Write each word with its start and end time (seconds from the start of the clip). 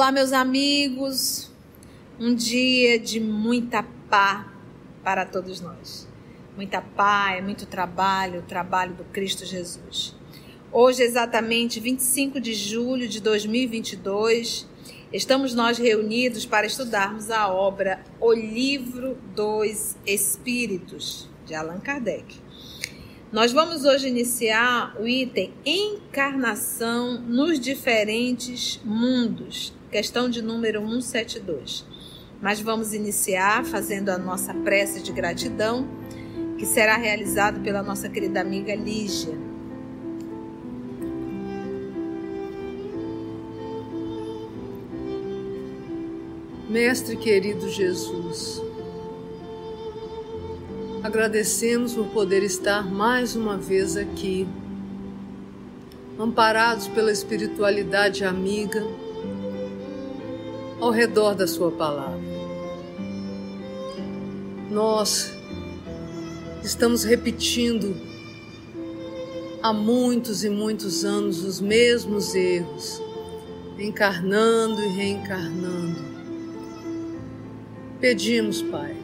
Olá, 0.00 0.10
meus 0.10 0.32
amigos. 0.32 1.50
Um 2.18 2.34
dia 2.34 2.98
de 2.98 3.20
muita 3.20 3.82
paz 4.08 4.46
para 5.04 5.26
todos 5.26 5.60
nós. 5.60 6.08
Muita 6.56 6.80
paz, 6.80 7.44
muito 7.44 7.66
trabalho, 7.66 8.40
o 8.40 8.42
trabalho 8.42 8.94
do 8.94 9.04
Cristo 9.04 9.44
Jesus. 9.44 10.16
Hoje, 10.72 11.02
exatamente 11.02 11.80
25 11.80 12.40
de 12.40 12.54
julho 12.54 13.06
de 13.06 13.20
2022, 13.20 14.66
estamos 15.12 15.52
nós 15.52 15.76
reunidos 15.76 16.46
para 16.46 16.66
estudarmos 16.66 17.30
a 17.30 17.52
obra 17.52 18.02
O 18.18 18.32
Livro 18.32 19.18
dos 19.36 19.96
Espíritos, 20.06 21.28
de 21.44 21.54
Allan 21.54 21.78
Kardec. 21.78 22.36
Nós 23.30 23.52
vamos 23.52 23.84
hoje 23.84 24.08
iniciar 24.08 24.96
o 24.98 25.06
item 25.06 25.52
Encarnação 25.66 27.20
nos 27.20 27.60
diferentes 27.60 28.80
mundos, 28.82 29.74
questão 29.90 30.28
de 30.28 30.40
número 30.40 30.80
172. 30.80 31.84
Mas 32.40 32.60
vamos 32.60 32.94
iniciar 32.94 33.64
fazendo 33.64 34.08
a 34.08 34.18
nossa 34.18 34.54
prece 34.54 35.02
de 35.02 35.12
gratidão, 35.12 35.86
que 36.56 36.64
será 36.64 36.96
realizada 36.96 37.60
pela 37.60 37.82
nossa 37.82 38.08
querida 38.08 38.40
amiga 38.40 38.74
Lígia. 38.74 39.38
Mestre 46.68 47.16
querido 47.16 47.68
Jesus, 47.68 48.62
Agradecemos 51.02 51.94
por 51.94 52.08
poder 52.08 52.42
estar 52.42 52.84
mais 52.86 53.34
uma 53.34 53.56
vez 53.56 53.96
aqui, 53.96 54.46
amparados 56.18 56.86
pela 56.88 57.10
espiritualidade 57.10 58.22
amiga, 58.22 58.86
ao 60.90 60.94
redor 60.94 61.36
da 61.36 61.46
Sua 61.46 61.70
palavra. 61.70 62.18
Nós 64.68 65.32
estamos 66.64 67.04
repetindo 67.04 67.96
há 69.62 69.72
muitos 69.72 70.42
e 70.42 70.50
muitos 70.50 71.04
anos 71.04 71.44
os 71.44 71.60
mesmos 71.60 72.34
erros, 72.34 73.00
encarnando 73.78 74.82
e 74.82 74.88
reencarnando. 74.88 76.00
Pedimos, 78.00 78.60
Pai, 78.60 78.96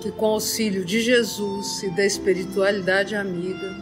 que, 0.00 0.12
com 0.12 0.26
auxílio 0.26 0.84
de 0.84 1.00
Jesus 1.00 1.82
e 1.82 1.90
da 1.90 2.06
espiritualidade 2.06 3.16
amiga, 3.16 3.76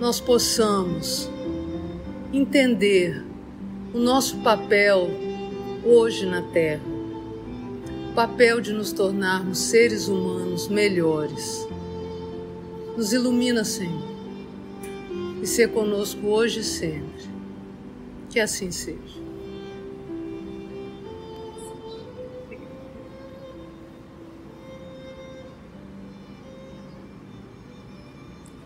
nós 0.00 0.18
possamos 0.18 1.30
entender 2.32 3.33
o 3.94 3.98
nosso 3.98 4.38
papel 4.38 5.08
hoje 5.84 6.26
na 6.26 6.42
Terra, 6.42 6.82
o 8.10 8.12
papel 8.12 8.60
de 8.60 8.72
nos 8.72 8.92
tornarmos 8.92 9.56
seres 9.56 10.08
humanos 10.08 10.66
melhores. 10.66 11.64
Nos 12.96 13.12
ilumina, 13.12 13.62
Senhor, 13.64 14.02
e 15.40 15.46
ser 15.46 15.68
conosco 15.68 16.26
hoje 16.26 16.60
e 16.60 16.64
sempre. 16.64 17.24
Que 18.30 18.40
assim 18.40 18.72
seja. 18.72 19.22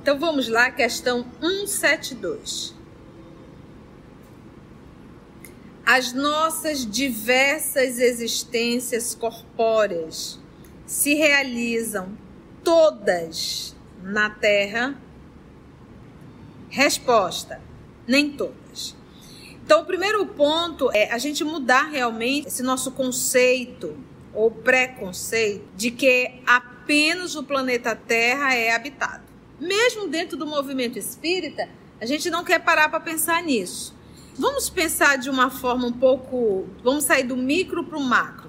Então 0.00 0.18
vamos 0.18 0.48
lá, 0.48 0.70
questão 0.70 1.26
172. 1.38 2.77
As 5.90 6.12
nossas 6.12 6.84
diversas 6.84 7.98
existências 7.98 9.14
corpóreas 9.14 10.38
se 10.84 11.14
realizam 11.14 12.12
todas 12.62 13.74
na 14.02 14.28
Terra? 14.28 15.00
Resposta: 16.68 17.62
nem 18.06 18.30
todas. 18.30 18.94
Então, 19.64 19.80
o 19.80 19.86
primeiro 19.86 20.26
ponto 20.26 20.90
é 20.92 21.10
a 21.10 21.16
gente 21.16 21.42
mudar 21.42 21.88
realmente 21.88 22.48
esse 22.48 22.62
nosso 22.62 22.92
conceito 22.92 23.96
ou 24.34 24.50
preconceito 24.50 25.64
de 25.74 25.90
que 25.90 26.42
apenas 26.46 27.34
o 27.34 27.42
planeta 27.42 27.96
Terra 27.96 28.54
é 28.54 28.74
habitado 28.74 29.28
mesmo 29.58 30.06
dentro 30.06 30.36
do 30.36 30.46
movimento 30.46 30.98
espírita, 30.98 31.68
a 32.00 32.06
gente 32.06 32.30
não 32.30 32.44
quer 32.44 32.60
parar 32.60 32.88
para 32.88 33.00
pensar 33.00 33.42
nisso. 33.42 33.97
Vamos 34.38 34.70
pensar 34.70 35.18
de 35.18 35.28
uma 35.28 35.50
forma 35.50 35.88
um 35.88 35.92
pouco. 35.92 36.68
Vamos 36.84 37.02
sair 37.02 37.24
do 37.24 37.36
micro 37.36 37.82
para 37.82 37.98
o 37.98 38.00
macro. 38.00 38.48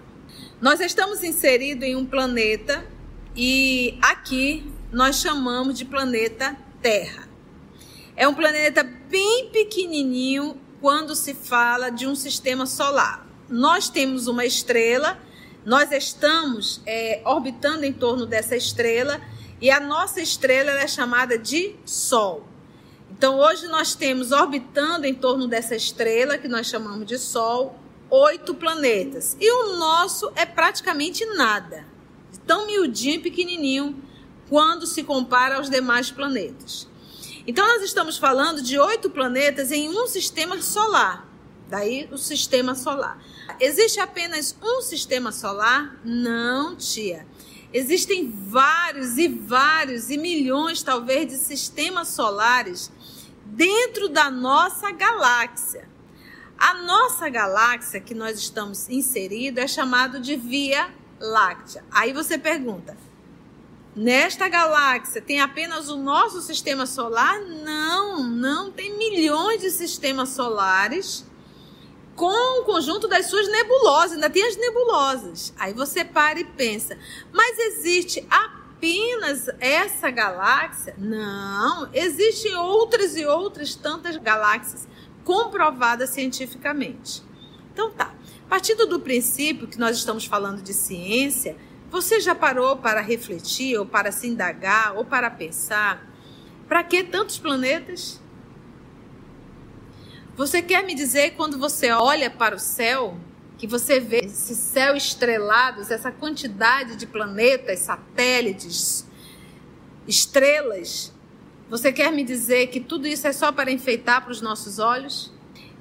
Nós 0.61 0.79
estamos 0.79 1.23
inseridos 1.23 1.83
em 1.83 1.95
um 1.95 2.05
planeta 2.05 2.85
e 3.35 3.97
aqui 3.99 4.71
nós 4.91 5.15
chamamos 5.15 5.75
de 5.75 5.85
planeta 5.85 6.55
Terra. 6.79 7.27
É 8.15 8.27
um 8.27 8.35
planeta 8.35 8.83
bem 8.83 9.49
pequenininho 9.51 10.61
quando 10.79 11.15
se 11.15 11.33
fala 11.33 11.89
de 11.89 12.05
um 12.05 12.13
sistema 12.13 12.67
solar. 12.67 13.27
Nós 13.49 13.89
temos 13.89 14.27
uma 14.27 14.45
estrela, 14.45 15.17
nós 15.65 15.91
estamos 15.91 16.81
é, 16.85 17.23
orbitando 17.25 17.83
em 17.83 17.93
torno 17.93 18.27
dessa 18.27 18.55
estrela 18.55 19.19
e 19.59 19.71
a 19.71 19.79
nossa 19.79 20.21
estrela 20.21 20.69
é 20.69 20.87
chamada 20.87 21.35
de 21.35 21.75
Sol. 21.83 22.48
Então, 23.19 23.37
hoje 23.37 23.67
nós 23.67 23.95
temos 23.95 24.31
orbitando 24.31 25.05
em 25.05 25.13
torno 25.13 25.45
dessa 25.45 25.75
estrela, 25.75 26.37
que 26.37 26.47
nós 26.47 26.67
chamamos 26.67 27.05
de 27.05 27.19
Sol, 27.19 27.77
oito 28.09 28.55
planetas. 28.55 29.35
E 29.41 29.51
o 29.51 29.75
nosso 29.75 30.31
é 30.37 30.45
praticamente 30.45 31.25
nada. 31.25 31.85
Tão 32.47 32.65
miudinho 32.65 33.15
e 33.15 33.19
pequenininho 33.19 34.01
quando 34.47 34.87
se 34.87 35.03
compara 35.03 35.57
aos 35.57 35.69
demais 35.69 36.09
planetas. 36.09 36.87
Então, 37.45 37.67
nós 37.67 37.83
estamos 37.83 38.17
falando 38.17 38.61
de 38.61 38.79
oito 38.79 39.09
planetas 39.09 39.69
em 39.69 39.89
um 39.89 40.07
sistema 40.07 40.61
solar. 40.61 41.27
Daí 41.67 42.07
o 42.13 42.17
sistema 42.17 42.73
solar. 42.73 43.21
Existe 43.59 43.99
apenas 43.99 44.55
um 44.63 44.81
sistema 44.81 45.33
solar? 45.33 45.99
Não, 46.05 46.73
tia. 46.77 47.27
Existem 47.73 48.31
vários 48.31 49.17
e 49.17 49.27
vários 49.27 50.09
e 50.09 50.17
milhões, 50.17 50.81
talvez, 50.81 51.27
de 51.27 51.35
sistemas 51.35 52.07
solares 52.07 52.89
dentro 53.49 54.09
da 54.09 54.29
nossa 54.29 54.91
galáxia. 54.91 55.87
A 56.57 56.73
nossa 56.83 57.29
galáxia 57.29 58.01
que 58.01 58.13
nós 58.13 58.37
estamos 58.37 58.89
inseridos 58.89 59.63
é 59.63 59.67
chamado 59.67 60.19
de 60.19 60.35
Via 60.35 60.93
Láctea. 61.19 61.83
Aí 61.89 62.11
você 62.11 62.37
pergunta: 62.37 62.97
nesta 63.95 64.47
galáxia 64.49 65.21
tem 65.21 65.39
apenas 65.39 65.89
o 65.89 65.97
nosso 65.97 66.41
sistema 66.41 66.85
solar? 66.85 67.39
Não, 67.39 68.23
não 68.23 68.71
tem 68.71 68.97
milhões 68.97 69.61
de 69.61 69.71
sistemas 69.71 70.29
solares 70.29 71.25
com 72.15 72.61
o 72.61 72.65
conjunto 72.65 73.07
das 73.07 73.27
suas 73.27 73.47
nebulosas, 73.47 74.13
ainda 74.13 74.29
tem 74.29 74.45
as 74.45 74.57
nebulosas. 74.57 75.53
Aí 75.57 75.73
você 75.73 76.03
para 76.03 76.37
e 76.37 76.43
pensa, 76.43 76.97
mas 77.31 77.57
existe 77.57 78.27
apenas 78.29 78.58
essa 79.59 80.09
galáxia? 80.09 80.95
Não, 80.97 81.89
existem 81.93 82.55
outras 82.55 83.15
e 83.17 83.25
outras 83.25 83.75
tantas 83.75 84.17
galáxias 84.17 84.87
comprovadas 85.23 86.09
cientificamente. 86.11 87.21
Então 87.73 87.91
tá, 87.91 88.13
partindo 88.47 88.85
do 88.87 88.99
princípio 88.99 89.67
que 89.67 89.77
nós 89.77 89.97
estamos 89.97 90.25
falando 90.25 90.61
de 90.61 90.73
ciência, 90.73 91.55
você 91.91 92.19
já 92.19 92.35
parou 92.35 92.77
para 92.77 93.01
refletir, 93.01 93.77
ou 93.77 93.85
para 93.85 94.11
se 94.11 94.27
indagar, 94.27 94.95
ou 94.95 95.03
para 95.03 95.29
pensar, 95.29 96.07
para 96.67 96.83
que 96.83 97.03
tantos 97.03 97.39
planetas? 97.39 98.21
Você 100.35 100.61
quer 100.61 100.85
me 100.85 100.93
dizer 100.93 101.31
quando 101.31 101.57
você 101.57 101.91
olha 101.91 102.29
para 102.29 102.55
o 102.55 102.59
céu, 102.59 103.17
que 103.59 103.67
você 103.67 103.99
vê 103.99 104.21
esse 104.23 104.55
céu 104.55 104.95
estrelado, 104.95 105.81
essa 105.81 106.11
quantidade 106.11 106.95
de 106.95 107.05
planetas, 107.05 107.79
satélites, 107.79 109.05
estrelas, 110.07 111.13
você 111.69 111.91
quer 111.91 112.11
me 112.11 112.23
dizer 112.23 112.67
que 112.67 112.79
tudo 112.79 113.05
isso 113.05 113.27
é 113.27 113.33
só 113.33 113.51
para 113.51 113.69
enfeitar 113.69 114.23
para 114.23 114.31
os 114.31 114.41
nossos 114.41 114.79
olhos? 114.79 115.31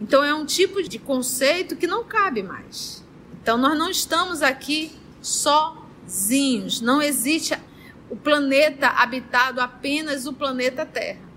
Então 0.00 0.24
é 0.24 0.34
um 0.34 0.44
tipo 0.44 0.82
de 0.82 0.98
conceito 0.98 1.76
que 1.76 1.86
não 1.86 2.02
cabe 2.02 2.42
mais. 2.42 3.04
Então 3.40 3.56
nós 3.56 3.78
não 3.78 3.88
estamos 3.88 4.42
aqui 4.42 4.92
sozinhos, 5.22 6.80
não 6.80 7.00
existe 7.00 7.56
o 8.10 8.16
planeta 8.16 8.88
habitado 8.88 9.60
apenas 9.60 10.26
o 10.26 10.32
planeta 10.32 10.84
Terra. 10.84 11.27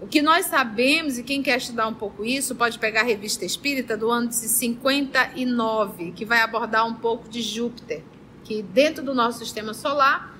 O 0.00 0.06
que 0.06 0.22
nós 0.22 0.46
sabemos, 0.46 1.18
e 1.18 1.22
quem 1.22 1.42
quer 1.42 1.58
estudar 1.58 1.86
um 1.86 1.92
pouco 1.92 2.24
isso, 2.24 2.54
pode 2.54 2.78
pegar 2.78 3.02
a 3.02 3.04
revista 3.04 3.44
Espírita 3.44 3.98
do 3.98 4.10
ano 4.10 4.28
de 4.28 4.34
59, 4.34 6.12
que 6.12 6.24
vai 6.24 6.40
abordar 6.40 6.86
um 6.86 6.94
pouco 6.94 7.28
de 7.28 7.42
Júpiter, 7.42 8.02
que 8.42 8.62
dentro 8.62 9.04
do 9.04 9.14
nosso 9.14 9.40
sistema 9.40 9.74
solar 9.74 10.34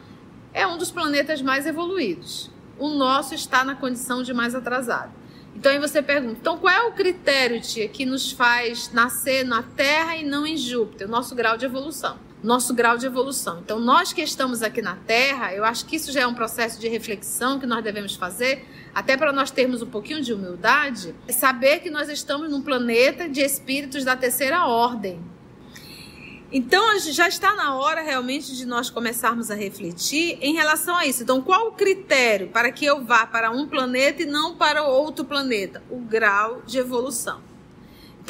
é 0.55 0.67
um 0.67 0.79
dos 0.79 0.91
planetas 0.91 1.43
mais 1.43 1.67
evoluídos. 1.67 2.51
O 2.79 2.89
nosso 2.89 3.35
está 3.35 3.63
na 3.63 3.75
condição 3.75 4.23
de 4.23 4.33
mais 4.33 4.55
atrasado. 4.55 5.13
Então 5.55 5.71
aí 5.71 5.79
você 5.79 6.01
pergunta, 6.01 6.39
então 6.41 6.57
qual 6.57 6.73
é 6.73 6.81
o 6.87 6.93
critério, 6.93 7.61
tia, 7.61 7.87
que 7.87 8.07
nos 8.07 8.33
faz 8.33 8.91
nascer 8.95 9.45
na 9.45 9.63
Terra 9.63 10.17
e 10.17 10.25
não 10.25 10.47
em 10.47 10.57
Júpiter? 10.57 11.07
O 11.07 11.11
nosso 11.11 11.35
grau 11.35 11.59
de 11.59 11.67
evolução. 11.67 12.17
Nosso 12.43 12.73
grau 12.73 12.97
de 12.97 13.05
evolução. 13.05 13.61
Então, 13.61 13.79
nós 13.79 14.13
que 14.13 14.23
estamos 14.23 14.63
aqui 14.63 14.81
na 14.81 14.97
Terra, 14.97 15.55
eu 15.55 15.63
acho 15.63 15.85
que 15.85 15.97
isso 15.97 16.11
já 16.11 16.21
é 16.23 16.27
um 16.27 16.35
processo 16.35 16.81
de 16.81 16.89
reflexão 16.89 17.59
que 17.59 17.67
nós 17.67 17.85
devemos 17.85 18.15
fazer, 18.15 18.67
até 18.95 19.17
para 19.17 19.33
nós 19.33 19.51
termos 19.51 19.83
um 19.83 19.87
pouquinho 19.87 20.23
de 20.23 20.33
humildade, 20.33 21.15
é 21.29 21.33
saber 21.33 21.81
que 21.81 21.91
nós 21.91 22.09
estamos 22.09 22.51
num 22.51 22.63
planeta 22.63 23.29
de 23.29 23.41
espíritos 23.41 24.05
da 24.05 24.17
terceira 24.17 24.67
ordem. 24.67 25.21
Então 26.53 26.99
já 26.99 27.29
está 27.29 27.55
na 27.55 27.77
hora 27.77 28.01
realmente 28.01 28.57
de 28.57 28.67
nós 28.67 28.91
começarmos 28.91 29.53
a 29.53 29.55
refletir 29.55 30.37
em 30.41 30.53
relação 30.53 30.97
a 30.97 31.07
isso. 31.07 31.23
Então, 31.23 31.41
qual 31.41 31.69
o 31.69 31.73
critério 31.73 32.49
para 32.49 32.73
que 32.73 32.85
eu 32.85 33.05
vá 33.05 33.25
para 33.25 33.53
um 33.53 33.69
planeta 33.69 34.23
e 34.23 34.27
não 34.27 34.57
para 34.57 34.83
outro 34.83 35.25
planeta? 35.25 35.81
O 35.89 35.99
grau 35.99 36.61
de 36.67 36.79
evolução. 36.79 37.50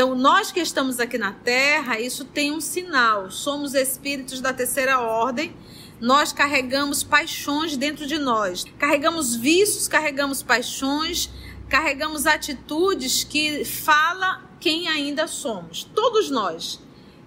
Então, 0.00 0.14
nós 0.14 0.50
que 0.50 0.60
estamos 0.60 0.98
aqui 0.98 1.18
na 1.18 1.30
Terra, 1.30 2.00
isso 2.00 2.24
tem 2.24 2.52
um 2.52 2.58
sinal. 2.58 3.30
Somos 3.30 3.74
espíritos 3.74 4.40
da 4.40 4.50
terceira 4.50 4.98
ordem. 4.98 5.54
Nós 6.00 6.32
carregamos 6.32 7.02
paixões 7.02 7.76
dentro 7.76 8.06
de 8.06 8.16
nós. 8.16 8.64
Carregamos 8.78 9.36
vícios, 9.36 9.86
carregamos 9.86 10.42
paixões, 10.42 11.28
carregamos 11.68 12.26
atitudes 12.26 13.24
que 13.24 13.62
fala 13.62 14.42
quem 14.58 14.88
ainda 14.88 15.26
somos. 15.26 15.84
Todos 15.84 16.30
nós. 16.30 16.80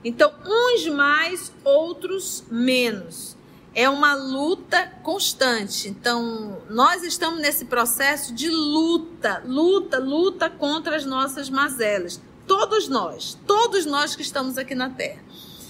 Então, 0.03 0.33
uns 0.43 0.87
mais, 0.87 1.53
outros 1.63 2.43
menos. 2.49 3.37
É 3.75 3.87
uma 3.87 4.15
luta 4.15 4.91
constante. 5.03 5.87
Então, 5.87 6.59
nós 6.71 7.03
estamos 7.03 7.39
nesse 7.39 7.65
processo 7.65 8.33
de 8.33 8.49
luta, 8.49 9.43
luta, 9.45 9.99
luta 9.99 10.49
contra 10.49 10.95
as 10.95 11.05
nossas 11.05 11.51
mazelas. 11.51 12.19
Todos 12.47 12.89
nós, 12.89 13.37
todos 13.47 13.85
nós 13.85 14.15
que 14.15 14.21
estamos 14.21 14.57
aqui 14.57 14.75
na 14.75 14.89
Terra. 14.89 15.23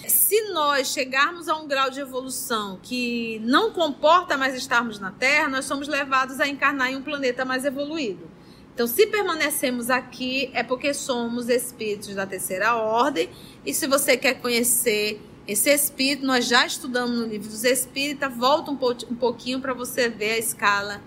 Se 0.08 0.52
nós 0.52 0.88
chegarmos 0.88 1.48
a 1.48 1.56
um 1.56 1.68
grau 1.68 1.90
de 1.90 2.00
evolução 2.00 2.80
que 2.81 3.40
não 3.44 3.72
comporta 3.72 4.36
mais 4.36 4.56
estarmos 4.56 5.00
na 5.00 5.12
Terra, 5.12 5.48
nós 5.48 5.66
somos 5.66 5.88
levados 5.88 6.40
a 6.40 6.48
encarnar 6.48 6.92
em 6.92 6.96
um 6.96 7.02
planeta 7.02 7.46
mais 7.46 7.64
evoluído. 7.64 8.30
Então, 8.74 8.88
se 8.88 9.06
permanecemos 9.06 9.92
aqui, 9.92 10.50
é 10.54 10.64
porque 10.64 10.94
somos 10.94 11.48
espíritos 11.48 12.16
da 12.16 12.25
terceira 12.25 12.76
ordem. 12.76 13.30
E 13.64 13.72
se 13.72 13.86
você 13.86 14.18
quer 14.18 14.42
conhecer 14.42 15.22
esse 15.48 15.69
espírito, 15.69 16.26
nós 16.26 16.48
já 16.48 16.66
estudamos 16.66 17.16
no 17.16 17.28
livro 17.28 17.48
dos 17.48 17.64
espíritas. 17.64 18.36
Volta 18.36 18.72
um, 18.72 18.80
um 19.12 19.16
pouquinho 19.16 19.62
para 19.62 19.76
você 19.76 20.10
ver 20.10 20.31
a 20.31 20.38
escala 20.40 21.02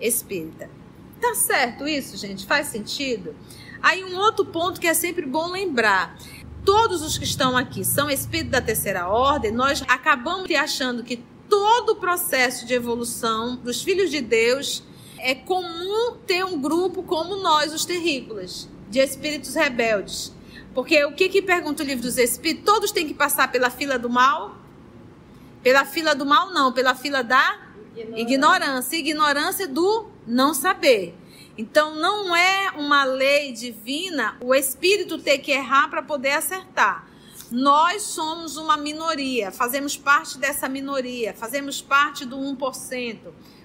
espírita. 0.00 0.68
Tá 1.20 1.34
certo 1.36 1.86
isso, 1.86 2.16
gente? 2.16 2.44
Faz 2.44 2.66
sentido? 2.66 3.34
Aí, 3.84 4.02
um 4.02 4.16
outro 4.16 4.46
ponto 4.46 4.80
que 4.80 4.86
é 4.86 4.94
sempre 4.94 5.26
bom 5.26 5.50
lembrar. 5.50 6.16
Todos 6.64 7.02
os 7.02 7.18
que 7.18 7.24
estão 7.24 7.54
aqui 7.54 7.84
são 7.84 8.08
espíritos 8.08 8.52
da 8.52 8.62
terceira 8.62 9.08
ordem, 9.08 9.52
nós 9.52 9.84
acabamos 9.86 10.50
achando 10.52 11.04
que 11.04 11.22
todo 11.50 11.90
o 11.90 11.96
processo 11.96 12.64
de 12.64 12.72
evolução 12.72 13.56
dos 13.56 13.82
filhos 13.82 14.10
de 14.10 14.22
Deus 14.22 14.82
é 15.18 15.34
comum 15.34 16.16
ter 16.26 16.46
um 16.46 16.58
grupo 16.58 17.02
como 17.02 17.36
nós, 17.36 17.74
os 17.74 17.84
terrícolas, 17.84 18.70
de 18.88 19.00
espíritos 19.00 19.54
rebeldes. 19.54 20.32
Porque 20.72 21.04
o 21.04 21.12
que, 21.12 21.28
que 21.28 21.42
pergunta 21.42 21.82
o 21.82 21.86
livro 21.86 22.04
dos 22.04 22.16
Espíritos? 22.16 22.64
Todos 22.64 22.90
têm 22.90 23.06
que 23.06 23.12
passar 23.12 23.52
pela 23.52 23.68
fila 23.68 23.98
do 23.98 24.08
mal? 24.08 24.56
Pela 25.62 25.84
fila 25.84 26.14
do 26.14 26.24
mal, 26.24 26.54
não, 26.54 26.72
pela 26.72 26.94
fila 26.94 27.22
da 27.22 27.60
ignorância. 27.94 28.22
Ignorância, 28.22 28.96
ignorância 28.96 29.68
do 29.68 30.06
não 30.26 30.54
saber. 30.54 31.14
Então, 31.56 31.94
não 31.94 32.34
é 32.34 32.72
uma 32.76 33.04
lei 33.04 33.52
divina 33.52 34.36
o 34.40 34.54
espírito 34.54 35.18
ter 35.18 35.38
que 35.38 35.52
errar 35.52 35.88
para 35.88 36.02
poder 36.02 36.32
acertar. 36.32 37.06
Nós 37.50 38.02
somos 38.02 38.56
uma 38.56 38.76
minoria, 38.76 39.52
fazemos 39.52 39.96
parte 39.96 40.38
dessa 40.38 40.68
minoria, 40.68 41.32
fazemos 41.34 41.80
parte 41.80 42.24
do 42.24 42.36
1%. 42.36 43.18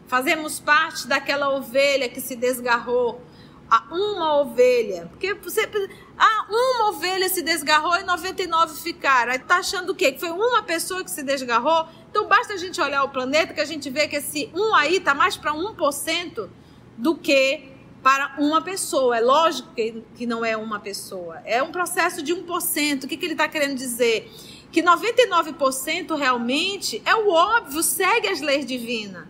Fazemos 0.09 0.59
parte 0.59 1.07
daquela 1.07 1.55
ovelha 1.55 2.09
que 2.09 2.19
se 2.19 2.35
desgarrou. 2.35 3.21
A 3.69 3.93
uma 3.93 4.41
ovelha. 4.41 5.05
Porque 5.11 5.35
você. 5.35 5.69
Ah, 6.17 6.47
uma 6.49 6.89
ovelha 6.89 7.29
se 7.29 7.43
desgarrou 7.43 7.95
e 7.99 8.03
99 8.03 8.81
ficaram. 8.81 9.31
Aí 9.31 9.37
tá 9.37 9.57
achando 9.57 9.91
o 9.91 9.95
quê? 9.95 10.11
Que 10.11 10.19
foi 10.19 10.31
uma 10.31 10.63
pessoa 10.63 11.03
que 11.03 11.11
se 11.11 11.21
desgarrou? 11.21 11.87
Então 12.09 12.27
basta 12.27 12.53
a 12.53 12.57
gente 12.57 12.81
olhar 12.81 13.03
o 13.03 13.09
planeta 13.09 13.53
que 13.53 13.61
a 13.61 13.65
gente 13.65 13.87
vê 13.91 14.07
que 14.07 14.15
esse 14.15 14.49
um 14.55 14.73
aí 14.73 14.99
tá 14.99 15.13
mais 15.13 15.37
para 15.37 15.53
1% 15.53 16.49
do 16.97 17.15
que 17.15 17.68
para 18.01 18.35
uma 18.37 18.61
pessoa. 18.61 19.17
É 19.17 19.21
lógico 19.21 19.73
que, 19.75 20.03
que 20.15 20.25
não 20.25 20.43
é 20.43 20.55
uma 20.55 20.79
pessoa. 20.79 21.41
É 21.45 21.61
um 21.61 21.71
processo 21.71 22.21
de 22.21 22.33
1%. 22.33 23.03
O 23.03 23.07
que, 23.07 23.17
que 23.17 23.25
ele 23.25 23.33
está 23.33 23.47
querendo 23.47 23.75
dizer? 23.75 24.31
Que 24.71 24.81
99% 24.81 26.15
realmente 26.15 27.01
é 27.05 27.15
o 27.15 27.29
óbvio, 27.29 27.81
segue 27.83 28.27
as 28.27 28.39
leis 28.39 28.65
divinas. 28.65 29.27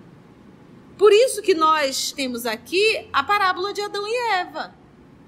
Por 0.97 1.13
isso 1.13 1.41
que 1.41 1.53
nós 1.53 2.11
temos 2.11 2.45
aqui 2.45 3.07
a 3.13 3.23
parábola 3.23 3.71
de 3.73 3.81
Adão 3.81 4.05
e 4.05 4.33
Eva. 4.33 4.75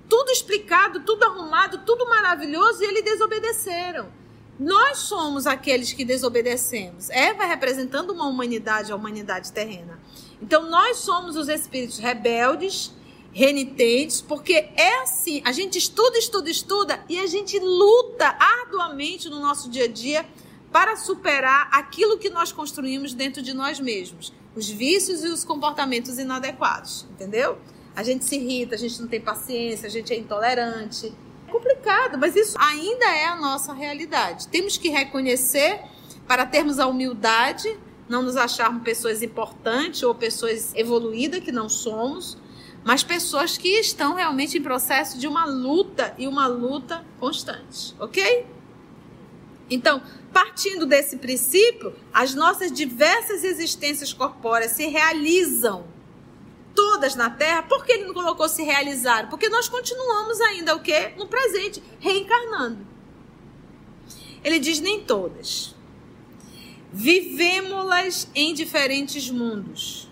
Tudo 0.10 0.30
explicado, 0.30 1.00
tudo 1.06 1.24
arrumado, 1.24 1.80
tudo 1.86 2.10
maravilhoso 2.10 2.84
e 2.84 2.88
eles 2.88 3.04
desobedeceram. 3.04 4.12
Nós 4.60 5.00
somos 5.00 5.48
aqueles 5.48 5.94
que 5.94 6.04
desobedecemos. 6.04 7.10
Eva 7.10 7.46
representando 7.46 8.12
uma 8.12 8.28
humanidade, 8.28 8.92
a 8.92 8.96
humanidade 8.96 9.52
terrena. 9.54 9.98
Então 10.42 10.70
nós 10.70 10.98
somos 10.98 11.38
os 11.38 11.48
espíritos 11.48 12.00
rebeldes, 12.00 12.92
renitentes, 13.34 14.22
porque 14.22 14.54
é 14.76 15.02
assim, 15.02 15.42
a 15.46 15.52
gente 15.52 15.78
estuda, 15.78 16.18
estuda, 16.18 16.50
estuda 16.50 17.06
e 17.08 17.20
a 17.20 17.28
gente 17.28 17.58
luta 17.60 18.36
arduamente 18.40 19.30
no 19.30 19.40
nosso 19.40 19.70
dia 19.70 19.86
a 19.86 19.88
dia 19.88 20.26
para 20.72 20.96
superar 20.98 21.70
aquilo 21.72 22.18
que 22.18 22.30
nós 22.30 22.52
construímos 22.52 23.14
dentro 23.14 23.42
de 23.42 23.54
nós 23.54 23.80
mesmos 23.80 24.34
os 24.56 24.70
vícios 24.70 25.24
e 25.24 25.28
os 25.28 25.44
comportamentos 25.44 26.18
inadequados, 26.18 27.08
entendeu? 27.12 27.58
A 27.96 28.04
gente 28.04 28.26
se 28.26 28.36
irrita, 28.36 28.76
a 28.76 28.78
gente 28.78 29.02
não 29.02 29.08
tem 29.08 29.20
paciência, 29.20 29.88
a 29.88 29.90
gente 29.90 30.14
é 30.14 30.18
intolerante. 30.18 31.14
É 31.48 31.52
complicado, 31.52 32.18
mas 32.18 32.36
isso 32.36 32.58
ainda 32.60 33.06
é 33.06 33.26
a 33.26 33.36
nossa 33.36 33.74
realidade. 33.74 34.48
Temos 34.48 34.78
que 34.78 34.90
reconhecer 34.90 35.82
para 36.28 36.46
termos 36.46 36.80
a 36.80 36.88
humildade, 36.88 37.78
não 38.08 38.22
nos 38.22 38.36
acharmos 38.36 38.84
pessoas 38.84 39.22
importantes 39.22 40.04
ou 40.04 40.14
pessoas 40.14 40.74
evoluídas 40.76 41.42
que 41.42 41.52
não 41.52 41.70
somos, 41.70 42.38
mas 42.84 43.04
pessoas 43.04 43.58
que 43.58 43.68
estão 43.80 44.16
realmente 44.16 44.58
em 44.58 44.62
processo 44.62 45.18
de 45.18 45.28
uma 45.28 45.46
luta 45.46 46.14
e 46.18 46.28
uma 46.28 46.48
luta 46.48 47.06
constante, 47.20 47.96
ok? 48.00 48.46
Então, 49.70 50.02
partindo 50.34 50.86
desse 50.86 51.18
princípio, 51.18 51.96
as 52.14 52.36
nossas 52.36 52.72
diversas 52.72 53.44
existências 53.44 54.12
corpóreas 54.12 54.72
se 54.72 54.88
realizam 54.88 55.86
todas 56.76 57.16
na 57.16 57.30
Terra. 57.30 57.64
Por 57.64 57.86
que 57.86 57.94
ele 57.94 58.06
não 58.06 58.14
colocou 58.14 58.50
se 58.50 58.64
realizar? 58.64 59.30
Porque 59.30 59.48
nós 59.48 59.70
continuamos 59.70 60.42
ainda 60.42 60.76
o 60.76 60.82
quê? 60.82 61.14
No 61.18 61.28
presente, 61.28 61.82
reencarnando. 62.00 62.86
Ele 64.44 64.60
diz 64.60 64.80
nem 64.80 65.02
todas. 65.02 65.76
Vivemos-las 66.92 68.28
em 68.36 68.54
diferentes 68.54 69.30
mundos. 69.30 70.11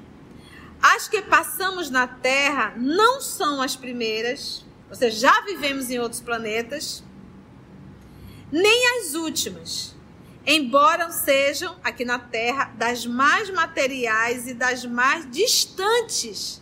As 0.81 1.07
que 1.07 1.21
passamos 1.21 1.89
na 1.89 2.07
Terra 2.07 2.73
não 2.77 3.19
são 3.19 3.61
as 3.61 3.75
primeiras, 3.75 4.65
ou 4.89 4.95
seja, 4.95 5.19
já 5.19 5.41
vivemos 5.41 5.89
em 5.89 5.99
outros 5.99 6.21
planetas, 6.21 7.03
nem 8.51 8.99
as 8.99 9.13
últimas, 9.13 9.95
embora 10.45 11.11
sejam 11.11 11.75
aqui 11.83 12.05
na 12.05 12.17
Terra 12.17 12.73
das 12.75 13.05
mais 13.05 13.49
materiais 13.49 14.47
e 14.47 14.53
das 14.53 14.85
mais 14.85 15.29
distantes 15.29 16.61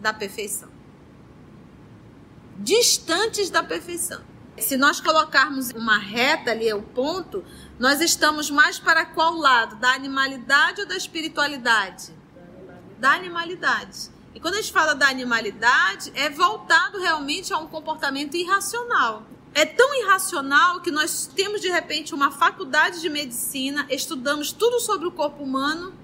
da 0.00 0.12
perfeição. 0.12 0.68
Distantes 2.58 3.50
da 3.50 3.62
perfeição. 3.62 4.22
Se 4.58 4.76
nós 4.76 5.00
colocarmos 5.00 5.70
uma 5.70 5.98
reta 5.98 6.50
ali, 6.50 6.68
é 6.68 6.74
o 6.74 6.82
ponto, 6.82 7.44
nós 7.78 8.00
estamos 8.00 8.50
mais 8.50 8.78
para 8.78 9.04
qual 9.04 9.34
lado? 9.34 9.76
Da 9.76 9.92
animalidade 9.92 10.80
ou 10.80 10.86
da 10.86 10.96
espiritualidade? 10.96 12.15
Da 12.98 13.12
animalidade. 13.12 14.10
E 14.34 14.40
quando 14.40 14.54
a 14.54 14.56
gente 14.58 14.72
fala 14.72 14.94
da 14.94 15.08
animalidade, 15.08 16.12
é 16.14 16.28
voltado 16.28 16.98
realmente 16.98 17.52
a 17.52 17.58
um 17.58 17.66
comportamento 17.66 18.36
irracional 18.36 19.26
é 19.56 19.64
tão 19.64 19.94
irracional 20.02 20.82
que 20.82 20.90
nós 20.90 21.30
temos 21.34 21.62
de 21.62 21.68
repente 21.70 22.14
uma 22.14 22.30
faculdade 22.30 23.00
de 23.00 23.08
medicina, 23.08 23.86
estudamos 23.88 24.52
tudo 24.52 24.78
sobre 24.80 25.08
o 25.08 25.10
corpo 25.10 25.42
humano 25.42 25.94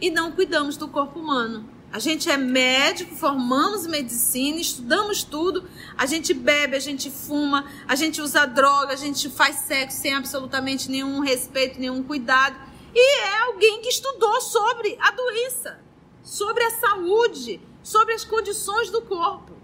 e 0.00 0.10
não 0.10 0.32
cuidamos 0.32 0.78
do 0.78 0.88
corpo 0.88 1.20
humano. 1.20 1.68
A 1.92 1.98
gente 1.98 2.30
é 2.30 2.38
médico, 2.38 3.14
formamos 3.14 3.86
medicina, 3.86 4.58
estudamos 4.58 5.22
tudo, 5.22 5.68
a 5.98 6.06
gente 6.06 6.32
bebe, 6.32 6.76
a 6.76 6.80
gente 6.80 7.10
fuma, 7.10 7.66
a 7.86 7.94
gente 7.94 8.22
usa 8.22 8.46
droga, 8.46 8.94
a 8.94 8.96
gente 8.96 9.28
faz 9.28 9.56
sexo 9.56 10.00
sem 10.00 10.14
absolutamente 10.14 10.90
nenhum 10.90 11.20
respeito, 11.20 11.78
nenhum 11.78 12.02
cuidado. 12.02 12.56
E 12.94 13.20
é 13.20 13.38
alguém 13.40 13.80
que 13.80 13.88
estudou 13.88 14.40
sobre 14.40 14.96
a 15.00 15.10
doença 15.10 15.88
sobre 16.28 16.62
a 16.62 16.70
saúde, 16.70 17.58
sobre 17.82 18.12
as 18.12 18.22
condições 18.22 18.90
do 18.90 19.00
corpo. 19.00 19.56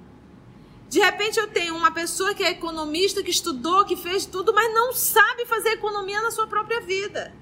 De 0.88 0.99
repente 0.99 1.38
eu 1.38 1.47
tenho 1.47 1.76
uma 1.76 1.90
pessoa 1.90 2.33
que 2.33 2.43
é 2.43 2.50
economista, 2.50 3.23
que 3.23 3.31
estudou, 3.31 3.85
que 3.85 3.97
fez 3.97 4.25
tudo, 4.25 4.54
mas 4.54 4.73
não 4.73 4.95
sabe 4.95 5.45
fazer 5.45 5.71
economia 5.71 6.23
na 6.23 6.31
sua 6.31 6.47
própria 6.47 6.81
vida. 6.81 7.35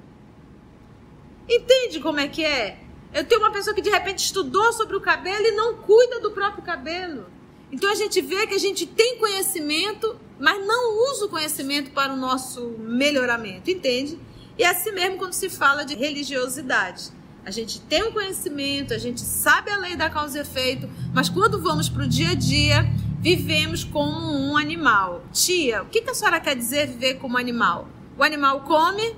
Entende 1.49 2.01
como 2.01 2.19
é 2.19 2.27
que 2.27 2.45
é? 2.45 2.81
Eu 3.15 3.25
tenho 3.25 3.41
uma 3.41 3.53
pessoa 3.53 3.75
que 3.75 3.81
de 3.81 3.91
repente 3.91 4.25
estudou 4.25 4.73
sobre 4.73 4.97
o 4.97 5.01
cabelo 5.01 5.47
e 5.47 5.53
não 5.53 5.77
cuida 5.77 6.19
do 6.19 6.33
próprio 6.33 6.65
cabelo. 6.65 7.27
Então 7.71 7.91
a 7.91 7.95
gente 7.95 8.21
vê 8.21 8.47
que 8.49 8.55
a 8.55 8.59
gente 8.59 8.87
tem 8.87 9.19
conhecimento, 9.19 10.19
mas 10.41 10.67
não 10.67 11.13
usa 11.13 11.27
o 11.27 11.29
conhecimento 11.29 11.93
para 11.93 12.13
o 12.13 12.17
nosso 12.17 12.75
melhoramento, 12.79 13.71
entende? 13.71 14.19
E 14.59 14.65
é 14.65 14.69
assim 14.69 14.93
mesmo 14.93 15.17
quando 15.17 15.33
se 15.33 15.49
fala 15.49 15.85
de 15.85 15.95
religiosidade. 15.95 17.11
A 17.45 17.51
gente 17.51 17.81
tem 17.81 18.05
um 18.05 18.13
conhecimento, 18.13 18.95
a 18.95 18.99
gente 18.99 19.21
sabe 19.21 19.71
a 19.71 19.77
lei 19.77 19.97
da 19.97 20.09
causa 20.09 20.39
e 20.39 20.41
efeito, 20.41 20.89
mas 21.13 21.29
quando 21.29 21.61
vamos 21.61 21.89
para 21.89 22.05
o 22.05 22.09
dia 22.09 22.31
a 22.31 22.35
dia, 22.35 22.85
vivemos 23.19 23.83
como 23.83 24.33
um 24.33 24.57
animal. 24.57 25.25
Tia, 25.33 25.83
o 25.83 25.87
que 25.87 26.09
a 26.09 26.15
senhora 26.15 26.41
quer 26.41 26.55
dizer 26.55 26.87
viver 26.87 27.15
como 27.15 27.37
animal? 27.37 27.89
O 28.17 28.23
animal 28.23 28.61
come, 28.61 29.17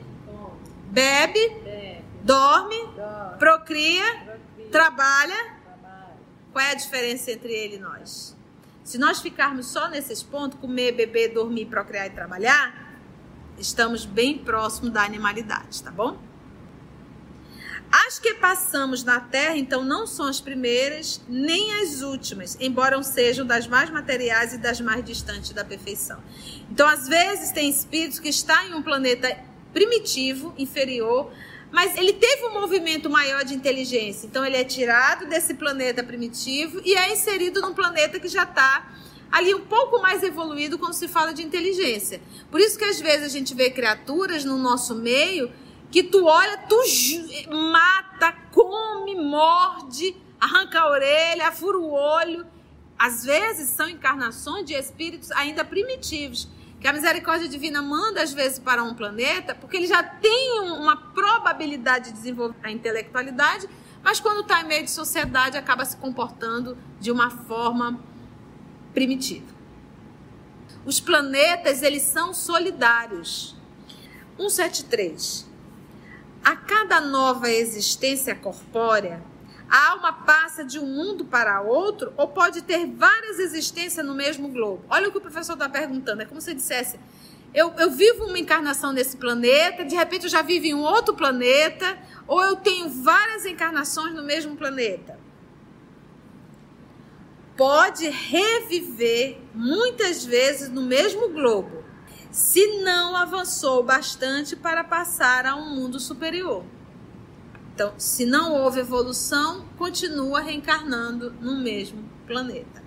bebe, 0.91 1.53
dorme, 2.23 2.77
procria, 3.39 4.39
trabalha. 4.71 5.55
Qual 6.53 6.65
é 6.65 6.71
a 6.71 6.75
diferença 6.75 7.33
entre 7.33 7.53
ele 7.53 7.77
e 7.77 7.79
nós? 7.79 8.37
Se 8.85 8.97
nós 8.97 9.21
ficarmos 9.21 9.67
só 9.67 9.89
nesses 9.89 10.23
pontos, 10.23 10.59
comer, 10.61 10.93
beber, 10.93 11.33
dormir, 11.33 11.67
procriar 11.67 12.07
e 12.07 12.11
trabalhar, 12.11 12.84
estamos 13.59 14.05
bem 14.05 14.39
próximo 14.39 14.91
da 14.91 15.03
animalidade, 15.03 15.83
tá 15.83 15.91
bom? 15.91 16.19
As 17.91 18.19
que 18.19 18.35
passamos 18.35 19.05
na 19.05 19.21
Terra, 19.21 19.57
então, 19.57 19.85
não 19.85 20.05
são 20.05 20.27
as 20.27 20.41
primeiras 20.41 21.21
nem 21.29 21.81
as 21.81 22.03
últimas, 22.03 22.57
embora 22.61 23.01
sejam 23.05 23.47
das 23.47 23.69
mais 23.69 23.89
materiais 23.89 24.53
e 24.53 24.59
das 24.59 24.81
mais 24.81 25.05
distantes 25.05 25.53
da 25.53 25.65
perfeição. 25.65 26.21
Então, 26.69 26.89
às 26.89 27.07
vezes, 27.07 27.53
tem 27.53 27.71
espíritos 27.71 28.19
que 28.19 28.29
estão 28.29 28.61
em 28.67 28.75
um 28.75 28.83
planeta 28.83 29.39
primitivo, 29.73 30.53
inferior, 30.59 31.33
mas 31.71 31.97
ele 31.97 32.15
teve 32.15 32.45
um 32.47 32.53
movimento 32.53 33.09
maior 33.09 33.45
de 33.45 33.55
inteligência. 33.55 34.27
Então, 34.27 34.45
ele 34.45 34.57
é 34.57 34.65
tirado 34.65 35.29
desse 35.29 35.55
planeta 35.55 36.03
primitivo 36.03 36.81
e 36.85 36.95
é 36.95 37.13
inserido 37.13 37.61
num 37.61 37.75
planeta 37.75 38.19
que 38.19 38.29
já 38.29 38.43
está 38.43 38.93
ali 39.35 39.53
um 39.53 39.63
pouco 39.63 40.01
mais 40.01 40.23
evoluído 40.23 40.79
quando 40.79 40.93
se 40.93 41.09
fala 41.09 41.35
de 41.35 41.43
inteligência. 41.43 42.23
Por 42.53 42.61
isso 42.61 42.79
que 42.79 42.85
às 42.85 43.01
vezes 43.01 43.27
a 43.27 43.29
gente 43.29 43.53
vê 43.53 43.69
criaturas 43.69 44.45
no 44.45 44.57
nosso 44.57 44.95
meio 44.95 45.51
que 45.91 46.05
tu 46.05 46.25
olha, 46.25 46.57
tu 46.69 46.81
mata, 47.51 48.33
come, 48.53 49.17
morde, 49.17 50.15
arranca 50.41 50.79
a 50.79 50.89
orelha, 50.89 51.51
fura 51.51 51.79
o 51.79 51.91
olho. 51.91 52.47
Às 52.97 53.25
vezes 53.25 53.71
são 53.71 53.89
encarnações 53.89 54.65
de 54.67 54.75
espíritos 54.75 55.33
ainda 55.33 55.65
primitivos, 55.65 56.49
que 56.81 56.87
a 56.87 56.93
misericórdia 56.93 57.49
divina 57.49 57.83
manda 57.83 58.23
às 58.23 58.33
vezes 58.33 58.61
para 58.61 58.85
um 58.85 58.95
planeta, 58.95 59.53
porque 59.53 59.77
ele 59.79 59.89
já 59.89 60.01
tem 60.01 60.61
uma 60.61 60.97
probabilidade 60.97 62.11
de 62.11 62.13
desenvolver 62.13 62.55
a 62.63 62.71
intelectualidade, 62.71 63.69
mas 64.01 64.21
quando 64.21 64.43
está 64.43 64.61
em 64.61 64.69
meio 64.69 64.85
de 64.85 64.93
sociedade 64.93 65.59
acaba 65.59 65.85
se 65.85 65.97
comportando 65.97 66.79
de 67.01 67.11
uma 67.11 67.31
forma 67.31 68.14
primitiva. 68.95 69.53
Os 70.87 71.01
planetas, 71.01 71.83
eles 71.83 72.03
são 72.03 72.33
solidários. 72.33 73.57
173. 74.37 75.47
A 76.45 76.57
cada 76.57 77.01
nova 77.01 77.51
existência 77.51 78.35
corpórea, 78.35 79.23
a 79.69 79.91
alma 79.91 80.13
passa 80.13 80.65
de 80.65 80.79
um 80.79 80.87
mundo 80.87 81.25
para 81.25 81.61
outro 81.63 82.13
ou 82.17 82.29
pode 82.29 82.63
ter 82.63 82.87
várias 82.87 83.39
existências 83.39 84.05
no 84.05 84.15
mesmo 84.15 84.49
globo? 84.49 84.85
Olha 84.91 85.09
o 85.09 85.11
que 85.11 85.19
o 85.19 85.23
professor 85.23 85.55
está 85.55 85.69
perguntando. 85.69 86.23
É 86.23 86.25
como 86.27 86.41
se 86.41 86.55
dissesse: 86.55 87.01
eu, 87.55 87.73
eu 87.79 87.91
vivo 87.91 88.25
uma 88.25 88.39
encarnação 88.39 88.93
nesse 88.93 89.17
planeta, 89.17 89.85
de 89.85 89.95
repente 89.95 90.25
eu 90.25 90.31
já 90.31 90.43
vivo 90.43 90.67
em 90.67 90.75
um 90.75 90.83
outro 90.83 91.15
planeta, 91.15 91.97
ou 92.27 92.43
eu 92.43 92.57
tenho 92.57 92.91
várias 92.91 93.47
encarnações 93.47 94.15
no 94.15 94.23
mesmo 94.23 94.55
planeta. 94.55 95.19
Pode 97.57 98.09
reviver 98.09 99.41
muitas 99.55 100.25
vezes 100.25 100.69
no 100.69 100.83
mesmo 100.83 101.29
globo 101.29 101.85
se 102.31 102.81
não 102.83 103.15
avançou 103.15 103.85
bastante 103.85 104.57
para 104.57 104.83
passar 104.83 105.47
a 105.47 105.55
um 105.55 105.71
mundo 105.71 106.01
superior. 106.01 106.65
Então, 107.73 107.95
se 107.97 108.27
não 108.27 108.53
houve 108.55 108.81
evolução, 108.81 109.69
continua 109.79 110.41
reencarnando 110.41 111.33
no 111.41 111.57
mesmo 111.57 112.09
planeta. 112.27 112.83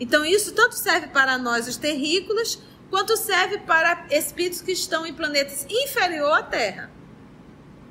Então, 0.00 0.24
isso 0.24 0.52
tanto 0.52 0.74
serve 0.74 1.08
para 1.08 1.38
nós, 1.38 1.68
os 1.68 1.76
terrícolas, 1.76 2.60
quanto 2.90 3.16
serve 3.16 3.58
para 3.58 4.06
espíritos 4.10 4.60
que 4.60 4.72
estão 4.72 5.06
em 5.06 5.14
planetas 5.14 5.64
inferior 5.70 6.32
à 6.32 6.42
Terra. 6.42 6.90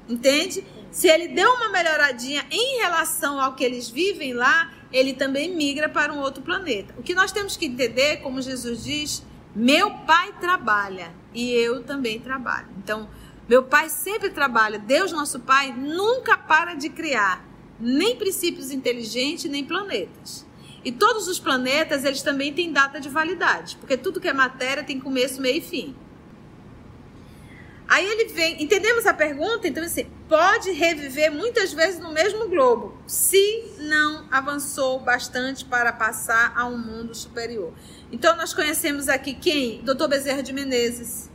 Entende? 0.10 0.66
Se 0.92 1.08
ele 1.08 1.30
deu 1.30 1.54
uma 1.54 1.70
melhoradinha 1.70 2.46
em 2.50 2.82
relação 2.82 3.40
ao 3.40 3.56
que 3.56 3.64
eles 3.64 3.90
vivem 3.90 4.34
lá, 4.34 4.74
ele 4.92 5.14
também 5.14 5.56
migra 5.56 5.90
para 5.90 6.14
um 6.14 6.20
outro 6.20 6.42
planeta. 6.42 6.94
O 6.98 7.04
que 7.04 7.14
nós 7.14 7.32
temos 7.32 7.58
que 7.58 7.66
entender, 7.66 8.18
como 8.18 8.42
Jesus 8.42 8.84
diz, 8.84 9.24
meu 9.56 9.92
pai 9.92 10.34
trabalha 10.40 11.14
e 11.34 11.52
eu 11.52 11.84
também 11.84 12.20
trabalho. 12.20 12.68
Então, 12.78 13.10
meu 13.48 13.64
pai 13.64 13.90
sempre 13.90 14.30
trabalha. 14.30 14.78
Deus, 14.80 15.12
nosso 15.12 15.40
pai, 15.40 15.74
nunca 15.74 16.38
para 16.38 16.74
de 16.74 16.90
criar 16.90 17.46
nem 17.80 18.16
princípios 18.16 18.72
inteligentes, 18.72 19.50
nem 19.50 19.64
planetas. 19.64 20.46
E 20.84 20.92
todos 20.92 21.28
os 21.28 21.40
planetas, 21.40 22.04
eles 22.06 22.22
também 22.22 22.54
têm 22.54 22.72
data 22.72 23.00
de 23.00 23.10
validade, 23.10 23.78
porque 23.78 23.98
tudo 23.98 24.22
que 24.22 24.28
é 24.28 24.34
matéria 24.34 24.84
tem 24.84 25.00
começo, 25.00 25.42
meio 25.42 25.58
e 25.58 25.62
fim. 25.62 25.96
Aí 27.88 28.06
ele 28.06 28.26
vem, 28.34 28.62
entendemos 28.62 29.06
a 29.06 29.14
pergunta? 29.14 29.68
Então, 29.68 29.84
assim, 29.84 30.08
pode 30.28 30.72
reviver 30.72 31.32
muitas 31.32 31.72
vezes 31.74 32.00
no 32.00 32.12
mesmo 32.12 32.50
globo, 32.50 32.98
se 33.08 33.74
não 33.80 34.28
avançou 34.30 35.00
bastante 35.00 35.64
para 35.64 35.94
passar 35.94 36.54
a 36.56 36.66
um 36.66 36.78
mundo 36.78 37.16
superior. 37.16 37.74
Então, 38.12 38.36
nós 38.36 38.54
conhecemos 38.54 39.08
aqui 39.08 39.34
quem? 39.34 39.82
Doutor 39.84 40.08
Bezerra 40.08 40.44
de 40.44 40.52
Menezes. 40.52 41.30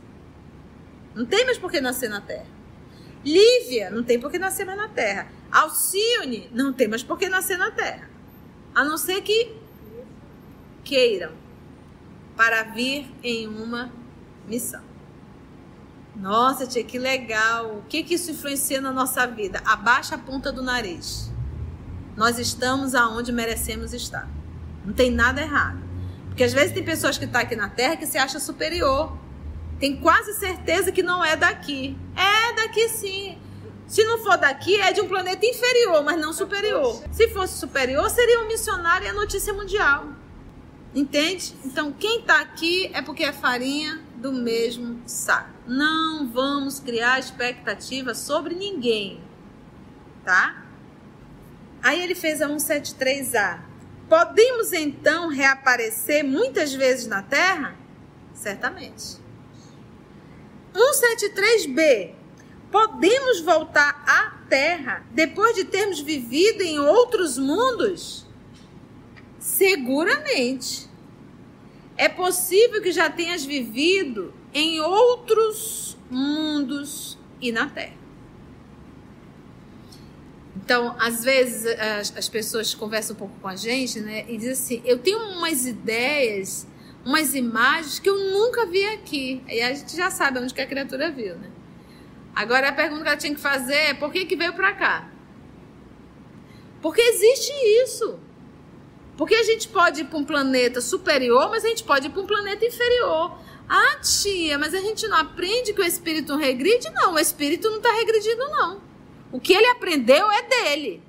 Não 1.15 1.25
tem 1.25 1.45
mais 1.45 1.57
por 1.57 1.71
que 1.71 1.81
nascer 1.81 2.09
na 2.09 2.21
Terra. 2.21 2.47
Lívia, 3.25 3.89
não 3.89 4.03
tem 4.03 4.19
por 4.19 4.29
que 4.29 4.37
nascer 4.37 4.65
mais 4.65 4.77
na 4.77 4.89
Terra. 4.89 5.31
Alcione, 5.51 6.49
não 6.51 6.73
tem 6.73 6.87
mais 6.87 7.03
por 7.03 7.17
que 7.17 7.29
nascer 7.29 7.57
na 7.57 7.71
Terra. 7.71 8.09
A 8.75 8.83
não 8.83 8.97
ser 8.97 9.21
que 9.21 9.55
queiram 10.83 11.31
para 12.35 12.63
vir 12.63 13.09
em 13.23 13.47
uma 13.47 13.91
missão. 14.47 14.82
Nossa, 16.15 16.67
tia, 16.67 16.83
que 16.83 16.99
legal. 16.99 17.77
O 17.77 17.83
que, 17.83 18.03
que 18.03 18.13
isso 18.13 18.31
influencia 18.31 18.79
na 18.79 18.91
nossa 18.91 19.25
vida? 19.25 19.61
Abaixa 19.65 20.15
a 20.15 20.17
ponta 20.17 20.51
do 20.51 20.61
nariz. 20.61 21.31
Nós 22.15 22.37
estamos 22.37 22.93
aonde 22.93 23.31
merecemos 23.31 23.93
estar. 23.93 24.29
Não 24.85 24.93
tem 24.93 25.09
nada 25.09 25.41
errado. 25.41 25.81
Porque 26.27 26.43
às 26.43 26.53
vezes 26.53 26.73
tem 26.73 26.83
pessoas 26.83 27.17
que 27.17 27.25
estão 27.25 27.41
tá 27.41 27.45
aqui 27.45 27.55
na 27.55 27.69
Terra 27.69 27.95
que 27.95 28.05
se 28.05 28.17
acha 28.17 28.39
superior. 28.39 29.17
Tem 29.79 29.99
quase 29.99 30.33
certeza 30.33 30.91
que 30.91 31.01
não 31.01 31.23
é 31.23 31.35
daqui. 31.35 31.97
É 32.15 32.55
daqui 32.55 32.87
sim. 32.89 33.37
Se 33.87 34.03
não 34.05 34.17
for 34.19 34.37
daqui, 34.37 34.79
é 34.79 34.93
de 34.93 35.01
um 35.01 35.07
planeta 35.07 35.45
inferior, 35.45 36.03
mas 36.03 36.19
não 36.19 36.33
superior. 36.33 37.03
Se 37.11 37.27
fosse 37.29 37.59
superior, 37.59 38.09
seria 38.09 38.39
um 38.39 38.47
missionário 38.47 39.05
e 39.05 39.09
a 39.09 39.13
notícia 39.13 39.53
mundial. 39.53 40.07
Entende? 40.95 41.53
Então, 41.65 41.91
quem 41.91 42.21
está 42.21 42.39
aqui 42.39 42.89
é 42.93 43.01
porque 43.01 43.23
é 43.23 43.31
farinha 43.31 44.01
do 44.15 44.31
mesmo 44.31 45.01
saco. 45.05 45.52
Não 45.65 46.27
vamos 46.27 46.79
criar 46.79 47.19
expectativa 47.19 48.13
sobre 48.13 48.53
ninguém, 48.53 49.21
tá? 50.25 50.65
Aí 51.81 52.01
ele 52.01 52.15
fez 52.15 52.41
a 52.41 52.49
173A. 52.49 53.61
Podemos 54.09 54.73
então 54.73 55.29
reaparecer 55.29 56.23
muitas 56.23 56.73
vezes 56.73 57.07
na 57.07 57.21
Terra? 57.21 57.75
Certamente. 58.33 59.17
173B. 60.73 62.13
Podemos 62.69 63.39
voltar 63.41 64.03
à 64.05 64.37
Terra 64.49 65.05
depois 65.11 65.55
de 65.55 65.63
termos 65.63 65.99
vivido 66.01 66.61
em 66.61 66.79
outros 66.79 67.37
mundos? 67.37 68.25
Seguramente. 69.39 70.89
É 71.95 72.09
possível 72.09 72.81
que 72.81 72.91
já 72.91 73.09
tenhas 73.09 73.45
vivido 73.45 74.33
em 74.53 74.79
outros 74.79 75.97
mundos 76.09 77.17
e 77.41 77.51
na 77.51 77.67
Terra. 77.67 78.03
Então, 80.55 80.95
às 80.99 81.23
vezes, 81.23 81.65
as, 81.79 82.15
as, 82.15 82.29
pessoas 82.29 82.73
conversam 82.73 83.15
um 83.15 83.19
pouco 83.19 83.37
com 83.41 83.47
a 83.47 83.55
gente, 83.55 83.99
né? 83.99 84.25
E 84.29 84.37
dizem 84.37 84.53
assim: 84.53 84.81
eu 84.85 84.99
tenho 84.99 85.17
umas 85.17 85.65
ideias, 85.65 86.67
umas 87.03 87.33
imagens 87.33 87.99
que 87.99 88.09
eu 88.09 88.17
nunca 88.31 88.65
vi 88.65 88.85
aqui. 88.85 89.43
E 89.49 89.61
a 89.61 89.73
gente 89.73 89.95
já 89.95 90.09
sabe 90.09 90.39
onde 90.39 90.53
que 90.53 90.61
a 90.61 90.67
criatura 90.67 91.11
viu, 91.11 91.35
né? 91.35 91.49
Agora, 92.35 92.69
a 92.69 92.71
pergunta 92.71 93.03
que 93.03 93.07
ela 93.09 93.17
tinha 93.17 93.33
que 93.33 93.41
fazer 93.41 93.73
é: 93.73 93.93
por 93.93 94.11
que, 94.11 94.25
que 94.25 94.35
veio 94.35 94.53
para 94.53 94.71
cá? 94.73 95.09
Porque 96.81 97.01
existe 97.01 97.51
isso. 97.83 98.19
Porque 99.17 99.35
a 99.35 99.43
gente 99.43 99.67
pode 99.67 100.01
ir 100.01 100.05
para 100.05 100.17
um 100.17 100.23
planeta 100.23 100.81
superior, 100.81 101.49
mas 101.49 101.63
a 101.65 101.69
gente 101.69 101.83
pode 101.83 102.07
ir 102.07 102.09
para 102.09 102.21
um 102.21 102.27
planeta 102.27 102.65
inferior. 102.65 103.37
Ah, 103.67 103.97
tia, 104.01 104.57
mas 104.57 104.73
a 104.73 104.79
gente 104.79 105.07
não 105.07 105.17
aprende 105.17 105.73
que 105.73 105.81
o 105.81 105.85
espírito 105.85 106.35
regride? 106.35 106.89
Não, 106.91 107.13
o 107.13 107.19
espírito 107.19 107.69
não 107.69 107.77
está 107.77 107.91
regredindo, 107.93 108.47
não. 108.49 108.81
O 109.31 109.39
que 109.39 109.53
ele 109.53 109.67
aprendeu 109.67 110.29
é 110.31 110.41
dele. 110.43 111.01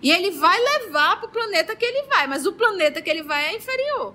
E 0.00 0.10
ele 0.10 0.30
vai 0.30 0.58
levar 0.58 1.18
para 1.18 1.28
o 1.28 1.32
planeta 1.32 1.74
que 1.74 1.84
ele 1.84 2.06
vai, 2.06 2.26
mas 2.26 2.46
o 2.46 2.52
planeta 2.52 3.02
que 3.02 3.10
ele 3.10 3.22
vai 3.22 3.46
é 3.46 3.56
inferior. 3.56 4.14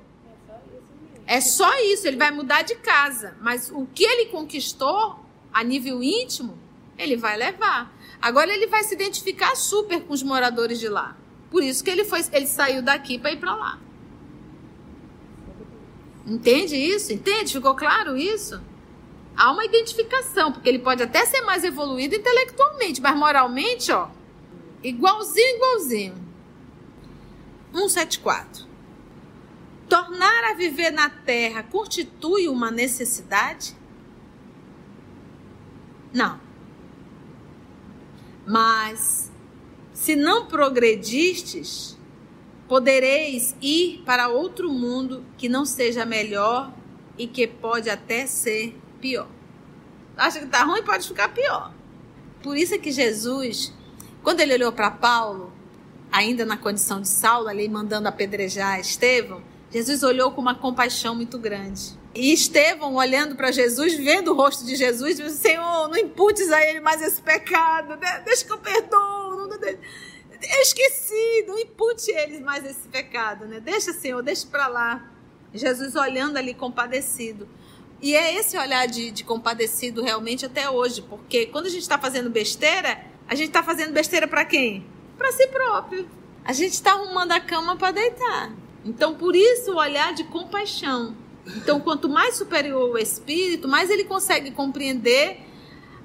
É 1.26 1.40
só 1.42 1.70
isso, 1.82 2.08
ele 2.08 2.18
vai 2.18 2.32
mudar 2.32 2.64
de 2.64 2.76
casa. 2.76 3.36
Mas 3.42 3.70
o 3.70 3.86
que 3.94 4.04
ele 4.04 4.28
conquistou 4.28 5.20
a 5.54 5.64
nível 5.64 6.02
íntimo, 6.02 6.58
ele 6.98 7.16
vai 7.16 7.38
levar. 7.38 7.94
Agora 8.22 8.54
ele 8.54 8.68
vai 8.68 8.84
se 8.84 8.94
identificar 8.94 9.56
super 9.56 10.02
com 10.02 10.14
os 10.14 10.24
moradores 10.24 10.80
de 10.80 10.88
lá. 10.88 11.18
Por 11.52 11.62
isso 11.62 11.84
que 11.84 11.90
ele 11.90 12.04
foi, 12.04 12.22
ele 12.32 12.48
saiu 12.48 12.82
daqui 12.82 13.20
para 13.20 13.32
ir 13.32 13.38
para 13.38 13.56
lá. 13.56 13.80
Entende 16.26 16.76
isso? 16.76 17.12
Entende? 17.12 17.54
Ficou 17.54 17.76
claro 17.76 18.16
isso? 18.16 18.62
Há 19.36 19.52
uma 19.52 19.66
identificação, 19.66 20.52
porque 20.52 20.70
ele 20.70 20.80
pode 20.80 21.02
até 21.04 21.26
ser 21.26 21.42
mais 21.42 21.64
evoluído 21.64 22.16
intelectualmente, 22.16 23.02
mas 23.02 23.16
moralmente, 23.16 23.92
ó, 23.92 24.10
igualzinho, 24.84 25.56
igualzinho. 25.56 26.16
174. 27.74 28.68
Tornar 29.90 30.52
a 30.52 30.54
viver 30.54 30.92
na 30.92 31.10
terra 31.10 31.64
constitui 31.64 32.48
uma 32.48 32.70
necessidade? 32.72 33.76
Não. 36.14 36.40
Mas, 38.46 39.32
se 39.94 40.16
não 40.16 40.46
progredistes, 40.46 41.98
podereis 42.68 43.56
ir 43.62 44.02
para 44.06 44.30
outro 44.30 44.72
mundo 44.72 45.24
que 45.38 45.50
não 45.50 45.66
seja 45.66 46.06
melhor 46.06 46.72
e 47.18 47.28
que 47.28 47.48
pode 47.48 47.90
até 47.90 48.26
ser 48.26 48.76
pior. 49.00 49.28
Acha 50.16 50.40
que 50.40 50.46
está 50.46 50.64
ruim? 50.64 50.84
Pode 50.84 51.08
ficar 51.08 51.30
pior. 51.30 51.74
Por 52.42 52.58
isso 52.58 52.74
é 52.76 52.78
que 52.78 52.92
Jesus, 52.92 53.74
quando 54.22 54.40
ele 54.40 54.54
olhou 54.54 54.72
para 54.72 54.92
Paulo, 54.92 55.52
ainda 56.12 56.46
na 56.46 56.58
condição 56.58 57.02
de 57.02 57.08
Saulo, 57.08 57.48
ali 57.48 57.68
mandando 57.68 58.08
apedrejar 58.08 58.80
Estevão, 58.80 59.42
Jesus 59.72 60.04
olhou 60.04 60.32
com 60.32 60.42
uma 60.42 60.54
compaixão 60.54 61.16
muito 61.16 61.40
grande. 61.40 61.98
E 62.14 62.32
Estevão, 62.32 62.94
olhando 62.94 63.36
para 63.36 63.52
Jesus, 63.52 63.96
vendo 63.96 64.32
o 64.32 64.36
rosto 64.36 64.64
de 64.64 64.76
Jesus, 64.76 65.18
disse: 65.18 65.38
Senhor, 65.38 65.88
não 65.88 65.98
imputes 65.98 66.52
a 66.52 66.64
ele 66.64 66.80
mais 66.80 67.02
esse 67.02 67.20
pecado, 67.20 67.96
né? 67.96 68.22
deixa 68.24 68.46
que 68.46 68.52
eu 68.52 68.60
perdoo. 68.60 69.48
Não, 69.48 69.50
eu 70.44 70.62
esqueci, 70.62 71.46
não 71.48 71.58
impute 71.58 72.12
eles 72.12 72.42
mais 72.42 72.66
esse 72.66 72.88
pecado, 72.88 73.46
né? 73.46 73.60
Deixa, 73.60 73.94
Senhor, 73.94 74.22
deixa 74.22 74.48
para 74.48 74.68
lá. 74.68 75.12
Jesus 75.54 75.96
olhando 75.96 76.38
ali 76.38 76.54
compadecido. 76.54 77.48
E 78.02 78.16
é 78.16 78.36
esse 78.36 78.58
olhar 78.58 78.86
de, 78.88 79.12
de 79.12 79.24
compadecido 79.24 80.02
realmente 80.02 80.46
até 80.46 80.70
hoje, 80.70 81.02
porque 81.04 81.46
quando 81.46 81.68
a 81.68 81.70
gente 81.70 81.84
está 81.84 81.98
fazendo 81.98 82.30
besteira, 82.30 83.02
a 83.28 83.36
gente 83.36 83.48
está 83.48 83.64
fazendo 83.64 83.94
besteira 83.94 84.28
para 84.28 84.44
quem? 84.44 84.86
Para 85.18 85.32
si 85.32 85.48
próprio. 85.48 86.10
A 86.44 86.52
gente 86.52 86.74
está 86.74 86.92
arrumando 86.92 87.32
a 87.32 87.40
cama 87.40 87.78
para 87.78 87.92
deitar. 87.92 88.52
Então, 88.84 89.16
por 89.16 89.36
isso 89.36 89.72
o 89.72 89.78
olhar 89.78 90.14
de 90.14 90.26
compaixão. 90.26 91.16
Então, 91.56 91.80
quanto 91.80 92.10
mais 92.10 92.36
superior 92.36 92.92
o 92.92 92.98
espírito, 92.98 93.68
mais 93.68 93.90
ele 93.90 94.04
consegue 94.04 94.52
compreender 94.52 95.40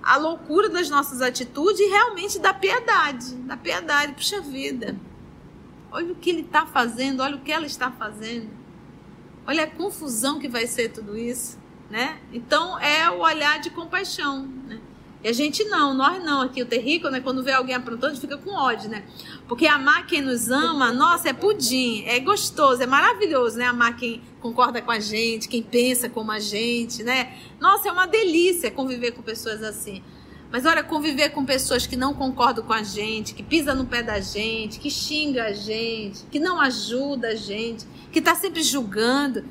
a 0.02 0.16
loucura 0.16 0.68
das 0.68 0.88
nossas 0.88 1.20
atitudes 1.20 1.80
e 1.80 1.88
realmente 1.88 2.38
da 2.38 2.54
piedade. 2.54 3.34
Da 3.36 3.56
piedade, 3.56 4.14
puxa 4.14 4.40
vida. 4.40 4.96
Olha 5.90 6.12
o 6.12 6.16
que 6.16 6.30
ele 6.30 6.42
está 6.42 6.66
fazendo, 6.66 7.22
olha 7.22 7.36
o 7.36 7.40
que 7.40 7.52
ela 7.52 7.66
está 7.66 7.90
fazendo. 7.90 8.50
Olha 9.46 9.64
a 9.64 9.66
confusão 9.66 10.38
que 10.38 10.48
vai 10.48 10.66
ser 10.66 10.90
tudo 10.90 11.16
isso, 11.16 11.58
né? 11.90 12.18
Então, 12.32 12.78
é 12.78 13.08
o 13.10 13.20
olhar 13.20 13.58
de 13.60 13.70
compaixão, 13.70 14.46
né? 14.66 14.78
E 15.24 15.28
a 15.28 15.32
gente 15.32 15.64
não, 15.64 15.94
nós 15.94 16.22
não. 16.22 16.42
Aqui 16.42 16.62
o 16.62 16.66
terrícola, 16.66 17.12
né? 17.12 17.20
Quando 17.20 17.42
vê 17.42 17.52
alguém 17.52 17.74
aprontando, 17.74 18.20
fica 18.20 18.36
com 18.36 18.50
ódio, 18.50 18.88
né? 18.90 19.04
Porque 19.48 19.66
amar 19.66 20.06
quem 20.06 20.20
nos 20.20 20.50
ama, 20.50 20.92
nossa, 20.92 21.30
é 21.30 21.32
pudim, 21.32 22.04
é 22.06 22.20
gostoso, 22.20 22.82
é 22.82 22.86
maravilhoso, 22.86 23.56
né? 23.56 23.64
Amar 23.64 23.96
quem 23.96 24.22
concorda 24.40 24.80
com 24.80 24.90
a 24.90 25.00
gente, 25.00 25.48
quem 25.48 25.62
pensa 25.62 26.08
como 26.08 26.30
a 26.30 26.38
gente, 26.38 27.02
né? 27.02 27.36
Nossa, 27.60 27.88
é 27.88 27.92
uma 27.92 28.06
delícia 28.06 28.70
conviver 28.70 29.12
com 29.12 29.22
pessoas 29.22 29.62
assim. 29.62 30.02
Mas 30.50 30.64
olha, 30.64 30.82
conviver 30.82 31.30
com 31.30 31.44
pessoas 31.44 31.86
que 31.86 31.96
não 31.96 32.14
concordam 32.14 32.64
com 32.64 32.72
a 32.72 32.82
gente, 32.82 33.34
que 33.34 33.42
pisa 33.42 33.74
no 33.74 33.84
pé 33.84 34.02
da 34.02 34.18
gente, 34.18 34.78
que 34.78 34.90
xinga 34.90 35.44
a 35.44 35.52
gente, 35.52 36.24
que 36.30 36.38
não 36.38 36.58
ajuda 36.58 37.28
a 37.28 37.34
gente, 37.34 37.86
que 38.10 38.20
tá 38.20 38.34
sempre 38.34 38.62
julgando. 38.62 39.44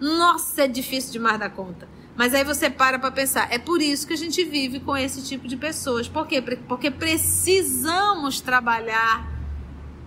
Nossa, 0.00 0.64
é 0.64 0.68
difícil 0.68 1.12
demais 1.12 1.38
da 1.38 1.48
conta. 1.48 1.88
Mas 2.16 2.34
aí 2.34 2.42
você 2.42 2.68
para 2.68 2.98
para 2.98 3.10
pensar, 3.10 3.52
é 3.52 3.58
por 3.58 3.80
isso 3.80 4.06
que 4.06 4.14
a 4.14 4.16
gente 4.16 4.42
vive 4.42 4.80
com 4.80 4.96
esse 4.96 5.22
tipo 5.22 5.46
de 5.46 5.56
pessoas. 5.56 6.08
Por 6.08 6.26
quê? 6.26 6.42
Porque 6.66 6.90
precisamos 6.90 8.40
trabalhar 8.40 9.35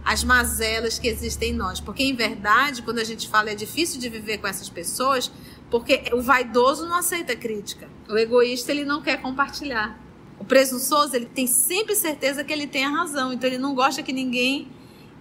as 0.09 0.23
mazelas 0.23 0.97
que 0.97 1.07
existem 1.07 1.51
em 1.51 1.53
nós. 1.53 1.79
Porque, 1.79 2.03
em 2.03 2.15
verdade, 2.15 2.81
quando 2.81 2.99
a 2.99 3.03
gente 3.03 3.29
fala 3.29 3.51
é 3.51 3.55
difícil 3.55 3.99
de 3.99 4.09
viver 4.09 4.39
com 4.39 4.47
essas 4.47 4.69
pessoas, 4.69 5.31
porque 5.69 6.03
o 6.13 6.21
vaidoso 6.21 6.87
não 6.87 6.95
aceita 6.95 7.35
crítica. 7.35 7.87
O 8.09 8.17
egoísta, 8.17 8.71
ele 8.71 8.85
não 8.85 9.01
quer 9.01 9.21
compartilhar. 9.21 9.99
O 10.39 10.45
presunçoso, 10.45 11.15
ele 11.15 11.27
tem 11.27 11.45
sempre 11.45 11.95
certeza 11.95 12.43
que 12.43 12.51
ele 12.51 12.65
tem 12.65 12.85
a 12.85 12.89
razão. 12.89 13.31
Então, 13.33 13.47
ele 13.47 13.59
não 13.59 13.75
gosta 13.75 14.01
que 14.01 14.11
ninguém 14.11 14.67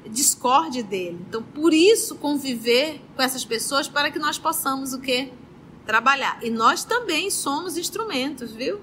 discorde 0.09 0.83
dele. 0.83 1.19
Então, 1.29 1.43
por 1.43 1.75
isso, 1.75 2.15
conviver 2.15 3.01
com 3.15 3.23
essas 3.23 3.45
pessoas 3.45 3.89
para 3.89 4.11
que 4.11 4.19
nós 4.19 4.39
possamos 4.39 4.95
o 4.95 5.01
quê? 5.01 5.31
trabalhar. 5.89 6.39
E 6.43 6.51
nós 6.51 6.85
também 6.85 7.31
somos 7.31 7.79
instrumentos, 7.79 8.53
viu? 8.53 8.79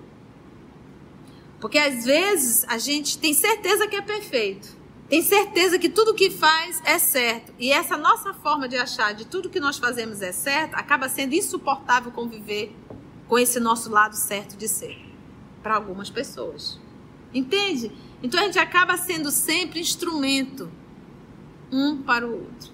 Porque 1.62 1.78
às 1.78 2.04
vezes 2.04 2.66
a 2.68 2.80
gente 2.80 3.20
tem 3.20 3.32
certeza 3.32 3.88
que 3.88 3.96
é 3.96 4.02
perfeito. 4.02 4.75
Tem 5.08 5.22
certeza 5.22 5.78
que 5.78 5.88
tudo 5.88 6.16
que 6.16 6.32
faz 6.32 6.82
é 6.84 6.98
certo. 6.98 7.54
E 7.60 7.72
essa 7.72 7.96
nossa 7.96 8.34
forma 8.34 8.68
de 8.68 8.76
achar 8.76 9.14
de 9.14 9.26
tudo 9.26 9.50
que 9.50 9.60
nós 9.60 9.78
fazemos 9.78 10.22
é 10.22 10.32
certo 10.32 10.74
acaba 10.74 11.08
sendo 11.08 11.36
insuportável 11.36 12.12
conviver 12.12 12.76
com 13.28 13.38
esse 13.38 13.60
nosso 13.60 13.90
lado 13.92 14.16
certo 14.16 14.58
de 14.58 14.68
ser 14.68 14.98
para 15.62 15.76
algumas 15.76 16.10
pessoas. 16.10 16.80
Entende? 17.34 17.92
Então 18.24 18.40
a 18.40 18.44
gente 18.44 18.58
acaba 18.58 18.98
sendo 18.98 19.30
sempre 19.30 19.80
instrumento 19.80 20.72
um 21.72 22.02
para 22.02 22.26
o 22.26 22.32
outro. 22.32 22.74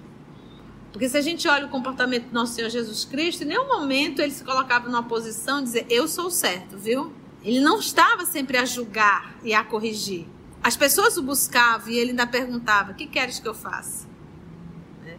Porque 0.90 1.08
se 1.08 1.16
a 1.16 1.22
gente 1.22 1.48
olha 1.48 1.66
o 1.66 1.70
comportamento 1.70 2.28
do 2.28 2.34
nosso 2.34 2.54
Senhor 2.54 2.68
Jesus 2.68 3.04
Cristo, 3.04 3.42
em 3.42 3.46
nenhum 3.46 3.66
momento 3.66 4.20
ele 4.20 4.30
se 4.30 4.44
colocava 4.44 4.88
numa 4.88 5.02
posição 5.02 5.58
de 5.58 5.64
dizer, 5.64 5.86
eu 5.88 6.06
sou 6.06 6.30
certo, 6.30 6.78
viu? 6.78 7.12
Ele 7.42 7.60
não 7.60 7.78
estava 7.78 8.24
sempre 8.24 8.56
a 8.56 8.64
julgar 8.64 9.34
e 9.42 9.52
a 9.52 9.64
corrigir. 9.64 10.26
As 10.62 10.76
pessoas 10.76 11.16
o 11.16 11.22
buscavam 11.22 11.88
e 11.88 11.98
ele 11.98 12.10
ainda 12.10 12.26
perguntava: 12.26 12.92
O 12.92 12.94
que 12.94 13.06
queres 13.06 13.40
que 13.40 13.48
eu 13.48 13.54
faça? 13.54 14.06
Né? 15.04 15.18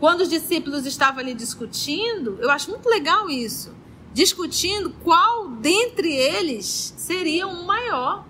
Quando 0.00 0.22
os 0.22 0.28
discípulos 0.28 0.86
estavam 0.86 1.20
ali 1.20 1.34
discutindo, 1.34 2.38
eu 2.40 2.50
acho 2.50 2.70
muito 2.70 2.88
legal 2.88 3.28
isso. 3.28 3.74
Discutindo 4.14 4.90
qual 5.04 5.48
dentre 5.50 6.12
eles 6.14 6.94
seria 6.96 7.46
o 7.46 7.64
maior. 7.64 8.26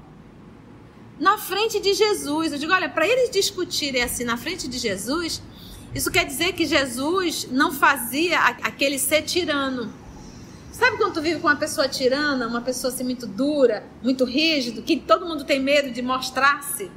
Na 1.21 1.39
frente 1.39 1.81
de 1.81 1.95
Jesus. 1.95 2.53
Eu 2.53 2.59
digo: 2.59 2.73
olha, 2.73 2.89
para 2.89 3.07
eles 3.07 3.31
discutirem 3.31 4.03
assim 4.03 4.25
na 4.25 4.37
frente 4.37 4.67
de 4.67 4.79
Jesus, 4.79 5.41
isso 5.95 6.11
quer 6.11 6.25
dizer 6.25 6.53
que 6.53 6.67
Jesus 6.67 7.49
não 7.51 7.73
fazia 7.73 8.39
aquele 8.41 8.99
ser 8.99 9.23
tirano. 9.23 9.93
Sabe 10.79 10.97
quando 10.97 11.15
tu 11.15 11.21
vive 11.21 11.41
com 11.41 11.49
uma 11.49 11.57
pessoa 11.57 11.89
tirana, 11.89 12.47
uma 12.47 12.61
pessoa 12.61 12.93
assim 12.93 13.03
muito 13.03 13.27
dura, 13.27 13.85
muito 14.01 14.25
rígido, 14.25 14.81
que 14.81 14.97
todo 14.97 15.27
mundo 15.27 15.43
tem 15.43 15.59
medo 15.61 15.91
de 15.91 16.01
mostrar-se? 16.01 16.89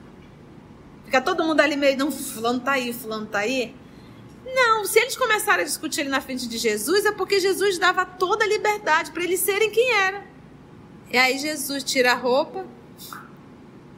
Fica 1.03 1.19
todo 1.19 1.43
mundo 1.43 1.59
ali 1.61 1.75
meio, 1.75 1.97
não, 1.97 2.11
fulano 2.11 2.59
tá 2.59 2.73
aí, 2.73 2.93
fulano 2.93 3.25
tá 3.25 3.39
aí. 3.39 3.75
Não, 4.45 4.85
se 4.85 4.99
eles 4.99 5.15
começarem 5.17 5.63
a 5.63 5.65
discutir 5.65 6.01
ali 6.01 6.11
na 6.11 6.21
frente 6.21 6.47
de 6.47 6.59
Jesus, 6.59 7.05
é 7.05 7.11
porque 7.11 7.39
Jesus 7.39 7.79
dava 7.79 8.05
toda 8.05 8.45
a 8.45 8.47
liberdade 8.47 9.09
para 9.09 9.23
eles 9.23 9.39
serem 9.39 9.71
quem 9.71 9.91
era. 9.95 10.23
E 11.11 11.17
aí 11.17 11.39
Jesus 11.39 11.83
tira 11.83 12.11
a 12.11 12.15
roupa, 12.15 12.67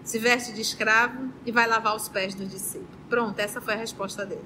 se 0.02 0.18
veste 0.18 0.54
de 0.54 0.62
escravo 0.62 1.30
e 1.46 1.52
vai 1.52 1.68
lavar 1.68 1.94
os 1.94 2.08
pés 2.08 2.34
dos 2.34 2.50
discípulos. 2.50 2.88
Pronto, 3.10 3.38
essa 3.38 3.60
foi 3.60 3.74
a 3.74 3.78
resposta 3.78 4.26
dele. 4.26 4.46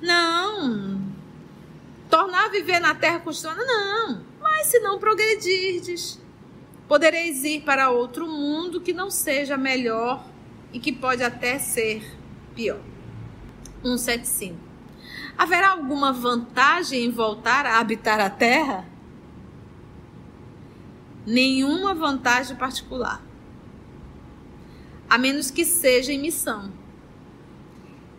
Não. 0.00 1.07
Tornar 2.08 2.46
a 2.46 2.48
viver 2.48 2.80
na 2.80 2.94
terra 2.94 3.20
costuma, 3.20 3.54
não. 3.54 4.24
Mas 4.40 4.68
se 4.68 4.80
não 4.80 4.98
progredirdes, 4.98 6.20
podereis 6.86 7.44
ir 7.44 7.62
para 7.62 7.90
outro 7.90 8.26
mundo 8.26 8.80
que 8.80 8.92
não 8.92 9.10
seja 9.10 9.56
melhor 9.56 10.24
e 10.72 10.80
que 10.80 10.92
pode 10.92 11.22
até 11.22 11.58
ser 11.58 12.02
pior. 12.54 12.80
175. 13.82 14.58
Haverá 15.36 15.70
alguma 15.70 16.12
vantagem 16.12 17.04
em 17.04 17.10
voltar 17.10 17.64
a 17.66 17.78
habitar 17.78 18.18
a 18.20 18.28
terra? 18.28 18.86
Nenhuma 21.26 21.94
vantagem 21.94 22.56
particular. 22.56 23.22
a 25.08 25.16
menos 25.16 25.50
que 25.50 25.64
seja 25.64 26.12
em 26.12 26.18
missão. 26.18 26.70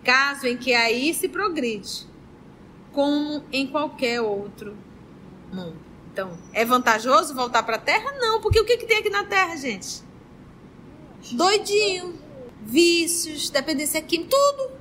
Caso 0.04 0.48
em 0.48 0.58
que 0.58 0.74
aí 0.74 1.14
se 1.14 1.30
progride, 1.30 2.08
como 3.00 3.46
em 3.50 3.66
qualquer 3.66 4.20
outro 4.20 4.76
mundo. 5.54 5.78
Então, 6.12 6.38
é 6.52 6.66
vantajoso 6.66 7.34
voltar 7.34 7.64
para 7.64 7.78
a 7.78 7.80
Terra? 7.80 8.12
Não, 8.20 8.42
porque 8.42 8.60
o 8.60 8.66
que, 8.66 8.76
que 8.76 8.86
tem 8.86 8.98
aqui 8.98 9.10
na 9.10 9.24
Terra, 9.24 9.56
gente? 9.56 10.04
Doidinho, 11.32 12.20
vícios, 12.62 13.50
dependência 13.50 14.02
química, 14.02 14.32
tudo. 14.32 14.72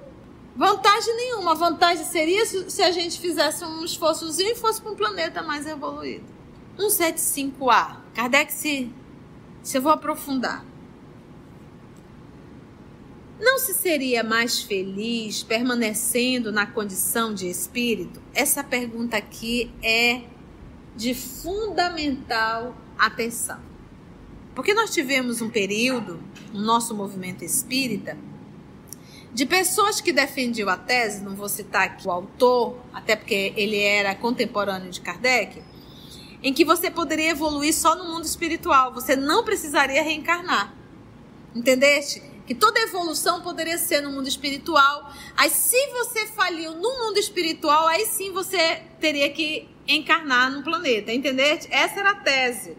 Vantagem 0.57 1.15
nenhuma. 1.15 1.55
Vantagem 1.55 2.05
seria 2.05 2.45
se 2.45 2.83
a 2.83 2.91
gente 2.91 3.21
fizesse 3.21 3.65
um 3.65 3.85
esforçozinho 3.85 4.51
e 4.51 4.57
fosse 4.57 4.83
para 4.83 4.91
um 4.91 4.97
planeta 4.97 5.41
mais 5.41 5.65
evoluído. 5.65 6.25
175A. 6.77 7.99
Kardec 8.15 8.53
se, 8.53 8.93
se 9.63 9.79
eu 9.79 9.83
vou 9.83 9.93
aprofundar. 9.93 10.65
Não 13.41 13.59
se 13.59 13.73
seria 13.73 14.25
mais 14.25 14.61
feliz 14.61 15.45
permanecendo 15.45 16.51
na 16.51 16.67
condição 16.67 17.33
de 17.33 17.49
espírito? 17.49 18.21
Essa 18.35 18.65
pergunta 18.65 19.17
aqui 19.17 19.71
é 19.83 20.23
de 20.97 21.15
fundamental 21.15 22.77
atenção. 22.99 23.61
Porque 24.57 24.75
nós 24.75 24.93
tivemos 24.93 25.41
um 25.41 25.49
período, 25.49 26.21
no 26.53 26.61
nosso 26.61 26.93
movimento 26.97 27.45
espírita, 27.45 28.19
de 29.33 29.47
pessoas 29.47 30.01
que 30.01 30.13
defendiam 30.13 30.69
a 30.69 30.77
tese, 30.77 31.23
não 31.23 31.37
vou 31.37 31.49
citar 31.49 31.83
aqui 31.83 32.09
o 32.09 32.11
autor, 32.11 32.77
até 32.93 33.15
porque 33.15 33.53
ele 33.57 33.79
era 33.79 34.17
contemporâneo 34.17 34.91
de 34.91 35.01
Kardec, 35.01 35.63
em 36.43 36.53
que 36.53 36.65
você 36.65 36.91
poderia 36.91 37.31
evoluir 37.31 37.73
só 37.73 37.95
no 37.95 38.13
mundo 38.13 38.25
espiritual, 38.25 38.93
você 38.93 39.15
não 39.15 39.45
precisaria 39.45 40.03
reencarnar. 40.03 40.75
Entendeste? 41.55 42.28
Que 42.49 42.55
toda 42.55 42.81
evolução 42.81 43.43
poderia 43.43 43.77
ser 43.77 44.01
no 44.01 44.11
mundo 44.11 44.27
espiritual. 44.27 45.13
Aí, 45.37 45.51
se 45.51 45.77
você 45.89 46.27
faliu 46.29 46.73
no 46.73 46.99
mundo 46.99 47.19
espiritual, 47.19 47.87
aí 47.87 48.07
sim 48.07 48.33
você 48.33 48.83
teria 48.99 49.31
que 49.31 49.69
encarnar 49.87 50.51
no 50.51 50.63
planeta. 50.63 51.13
Entendeste? 51.13 51.69
Essa 51.71 52.01
era 52.01 52.13
a 52.13 52.15
tese. 52.15 52.75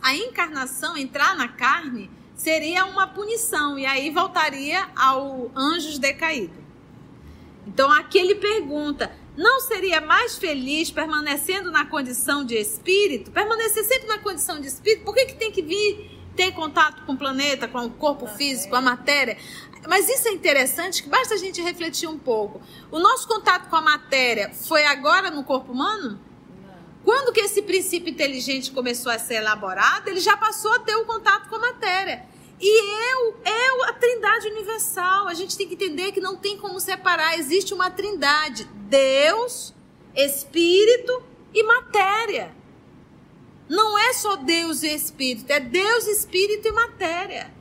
A 0.00 0.14
encarnação, 0.14 0.96
entrar 0.96 1.36
na 1.36 1.48
carne, 1.48 2.08
seria 2.36 2.84
uma 2.84 3.08
punição 3.08 3.76
e 3.76 3.84
aí 3.84 4.10
voltaria 4.10 4.88
ao 4.94 5.50
anjos 5.56 5.98
decaído. 5.98 6.54
Então 7.66 7.90
aqui 7.90 8.16
ele 8.16 8.36
pergunta: 8.36 9.10
não 9.36 9.58
seria 9.58 10.00
mais 10.00 10.38
feliz 10.38 10.88
permanecendo 10.88 11.72
na 11.72 11.84
condição 11.84 12.44
de 12.44 12.54
espírito? 12.54 13.32
Permanecer 13.32 13.82
sempre 13.82 14.06
na 14.06 14.18
condição 14.18 14.60
de 14.60 14.68
espírito? 14.68 15.04
Por 15.04 15.16
que, 15.16 15.26
que 15.26 15.34
tem 15.34 15.50
que 15.50 15.62
vir 15.62 16.17
ter 16.38 16.52
contato 16.52 17.04
com 17.04 17.14
o 17.14 17.16
planeta, 17.16 17.66
com 17.66 17.84
o 17.84 17.90
corpo 17.90 18.28
físico, 18.28 18.76
a 18.76 18.80
matéria? 18.80 19.36
Mas 19.88 20.08
isso 20.08 20.28
é 20.28 20.30
interessante, 20.30 21.02
que 21.02 21.08
basta 21.08 21.34
a 21.34 21.36
gente 21.36 21.60
refletir 21.60 22.08
um 22.08 22.16
pouco. 22.16 22.62
O 22.92 23.00
nosso 23.00 23.26
contato 23.26 23.68
com 23.68 23.74
a 23.74 23.80
matéria 23.80 24.52
foi 24.54 24.84
agora 24.86 25.32
no 25.32 25.42
corpo 25.42 25.72
humano? 25.72 26.20
Quando 27.04 27.32
que 27.32 27.40
esse 27.40 27.62
princípio 27.62 28.10
inteligente 28.10 28.70
começou 28.70 29.10
a 29.10 29.18
ser 29.18 29.34
elaborado, 29.34 30.08
ele 30.08 30.20
já 30.20 30.36
passou 30.36 30.72
a 30.74 30.78
ter 30.78 30.94
o 30.94 31.04
contato 31.04 31.48
com 31.48 31.56
a 31.56 31.60
matéria. 31.60 32.24
E 32.60 33.12
eu 33.12 33.36
é 33.44 33.88
a 33.88 33.92
trindade 33.94 34.48
universal. 34.48 35.26
A 35.26 35.34
gente 35.34 35.56
tem 35.56 35.66
que 35.66 35.74
entender 35.74 36.12
que 36.12 36.20
não 36.20 36.36
tem 36.36 36.56
como 36.56 36.78
separar. 36.78 37.36
Existe 37.36 37.74
uma 37.74 37.90
trindade: 37.90 38.64
Deus, 38.88 39.74
Espírito 40.14 41.22
e 41.52 41.62
matéria. 41.64 42.57
Não 43.68 43.98
é 43.98 44.12
só 44.12 44.36
Deus 44.36 44.82
e 44.82 44.94
Espírito, 44.94 45.50
é 45.50 45.60
Deus, 45.60 46.06
Espírito 46.06 46.68
e 46.68 46.72
matéria. 46.72 47.52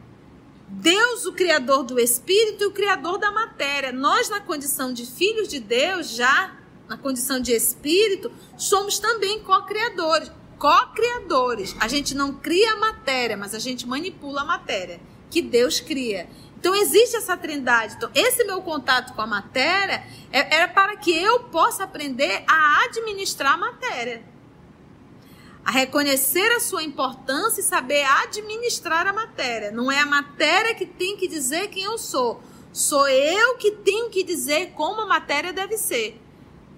Deus, 0.70 1.26
o 1.26 1.34
Criador 1.34 1.84
do 1.84 2.00
Espírito 2.00 2.64
e 2.64 2.68
o 2.68 2.72
Criador 2.72 3.18
da 3.18 3.32
matéria. 3.32 3.92
Nós, 3.92 4.30
na 4.30 4.40
condição 4.40 4.94
de 4.94 5.06
filhos 5.06 5.48
de 5.48 5.60
Deus, 5.60 6.10
já 6.10 6.56
na 6.88 6.98
condição 6.98 7.40
de 7.40 7.52
Espírito, 7.54 8.32
somos 8.58 9.00
também 9.00 9.42
co-criadores 9.44 10.32
co-criadores. 10.58 11.76
A 11.80 11.88
gente 11.88 12.16
não 12.16 12.34
cria 12.34 12.74
a 12.74 12.78
matéria, 12.78 13.38
mas 13.38 13.54
a 13.54 13.60
gente 13.60 13.88
manipula 13.88 14.42
a 14.42 14.46
matéria 14.46 15.00
que 15.30 15.42
Deus 15.42 15.80
cria. 15.80 16.30
Então 16.60 16.74
existe 16.76 17.16
essa 17.16 17.38
trindade. 17.38 17.96
Então, 17.96 18.10
esse 18.16 18.44
meu 18.44 18.62
contato 18.62 19.14
com 19.14 19.22
a 19.22 19.28
matéria 19.28 20.04
é, 20.32 20.56
era 20.56 20.68
para 20.68 20.98
que 20.98 21.12
eu 21.12 21.42
possa 21.46 21.84
aprender 21.84 22.44
a 22.48 22.86
administrar 22.86 23.54
a 23.54 23.58
matéria. 23.58 24.24
A 25.68 25.72
reconhecer 25.72 26.50
a 26.54 26.62
sua 26.62 26.82
importância 26.82 27.60
e 27.60 27.64
saber 27.64 28.04
administrar 28.24 29.06
a 29.06 29.12
matéria. 29.12 29.70
Não 29.70 29.92
é 29.92 30.00
a 30.00 30.06
matéria 30.06 30.74
que 30.74 30.86
tem 30.86 31.18
que 31.18 31.28
dizer 31.28 31.68
quem 31.68 31.84
eu 31.84 31.98
sou. 31.98 32.42
Sou 32.72 33.08
eu 33.10 33.58
que 33.58 33.72
tenho 33.72 34.10
que 34.10 34.24
dizer 34.24 34.72
como 34.72 35.02
a 35.02 35.06
matéria 35.06 35.52
deve 35.52 35.78
ser 35.78 36.22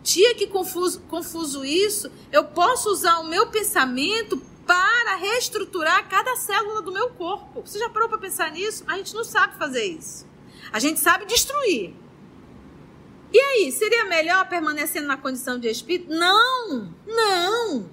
dia 0.01 0.33
que 0.35 0.47
confuso, 0.47 1.01
confuso 1.01 1.65
isso, 1.65 2.11
eu 2.31 2.45
posso 2.45 2.89
usar 2.89 3.19
o 3.19 3.27
meu 3.27 3.47
pensamento 3.47 4.37
para 4.65 5.15
reestruturar 5.15 6.07
cada 6.07 6.35
célula 6.35 6.81
do 6.81 6.91
meu 6.91 7.09
corpo. 7.11 7.61
Você 7.61 7.79
já 7.79 7.89
parou 7.89 8.07
para 8.07 8.17
pensar 8.17 8.51
nisso? 8.51 8.83
A 8.87 8.97
gente 8.97 9.13
não 9.13 9.23
sabe 9.23 9.57
fazer 9.57 9.83
isso. 9.83 10.27
A 10.71 10.79
gente 10.79 10.99
sabe 10.99 11.25
destruir. 11.25 11.93
E 13.31 13.39
aí, 13.39 13.71
seria 13.71 14.05
melhor 14.05 14.47
permanecendo 14.47 15.07
na 15.07 15.17
condição 15.17 15.59
de 15.59 15.67
espírito? 15.67 16.11
Não, 16.11 16.93
não. 17.05 17.89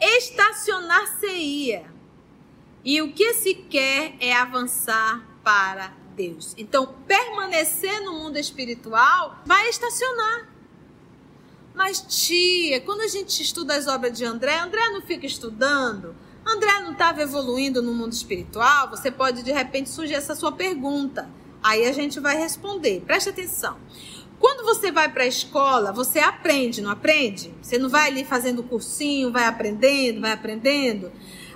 Estacionar-se-ia. 0.00 1.86
E 2.84 3.02
o 3.02 3.12
que 3.12 3.34
se 3.34 3.54
quer 3.54 4.14
é 4.20 4.34
avançar 4.34 5.26
para 5.42 5.92
Deus. 6.14 6.54
Então, 6.56 6.94
permanecer 7.06 8.00
no 8.02 8.12
mundo 8.12 8.38
espiritual 8.38 9.40
vai 9.44 9.68
estacionar. 9.68 10.48
Mas, 11.74 12.00
tia, 12.00 12.80
quando 12.80 13.02
a 13.02 13.08
gente 13.08 13.40
estuda 13.40 13.76
as 13.76 13.86
obras 13.86 14.16
de 14.16 14.24
André, 14.24 14.58
André 14.58 14.88
não 14.90 15.00
fica 15.00 15.26
estudando? 15.26 16.14
André 16.44 16.80
não 16.80 16.92
estava 16.92 17.22
evoluindo 17.22 17.82
no 17.82 17.94
mundo 17.94 18.12
espiritual? 18.12 18.90
Você 18.90 19.10
pode, 19.10 19.42
de 19.42 19.52
repente, 19.52 19.88
surgir 19.88 20.14
essa 20.14 20.34
sua 20.34 20.50
pergunta. 20.50 21.30
Aí 21.62 21.86
a 21.86 21.92
gente 21.92 22.18
vai 22.18 22.36
responder. 22.36 23.02
Preste 23.06 23.28
atenção. 23.28 23.78
Quando 24.38 24.64
você 24.64 24.92
vai 24.92 25.10
para 25.10 25.24
a 25.24 25.26
escola, 25.26 25.92
você 25.92 26.20
aprende, 26.20 26.80
não 26.80 26.90
aprende? 26.90 27.52
Você 27.60 27.76
não 27.76 27.88
vai 27.88 28.08
ali 28.08 28.24
fazendo 28.24 28.62
cursinho, 28.62 29.32
vai 29.32 29.44
aprendendo, 29.44 30.20
vai 30.20 30.32
aprendendo. 30.32 31.10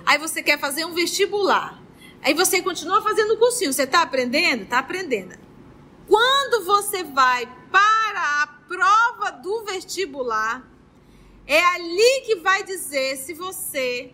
Aí 0.05 0.17
você 0.17 0.43
quer 0.43 0.59
fazer 0.59 0.83
um 0.85 0.93
vestibular. 0.93 1.81
Aí 2.21 2.33
você 2.33 2.61
continua 2.61 3.01
fazendo 3.01 3.37
cursinho. 3.37 3.71
Você 3.71 3.83
está 3.83 4.01
aprendendo? 4.01 4.63
Está 4.63 4.79
aprendendo. 4.79 5.37
Quando 6.07 6.65
você 6.65 7.03
vai 7.03 7.45
para 7.71 8.43
a 8.43 8.47
prova 8.67 9.31
do 9.31 9.63
vestibular, 9.63 10.67
é 11.47 11.63
ali 11.63 12.21
que 12.25 12.35
vai 12.35 12.63
dizer 12.63 13.15
se 13.17 13.33
você 13.33 14.13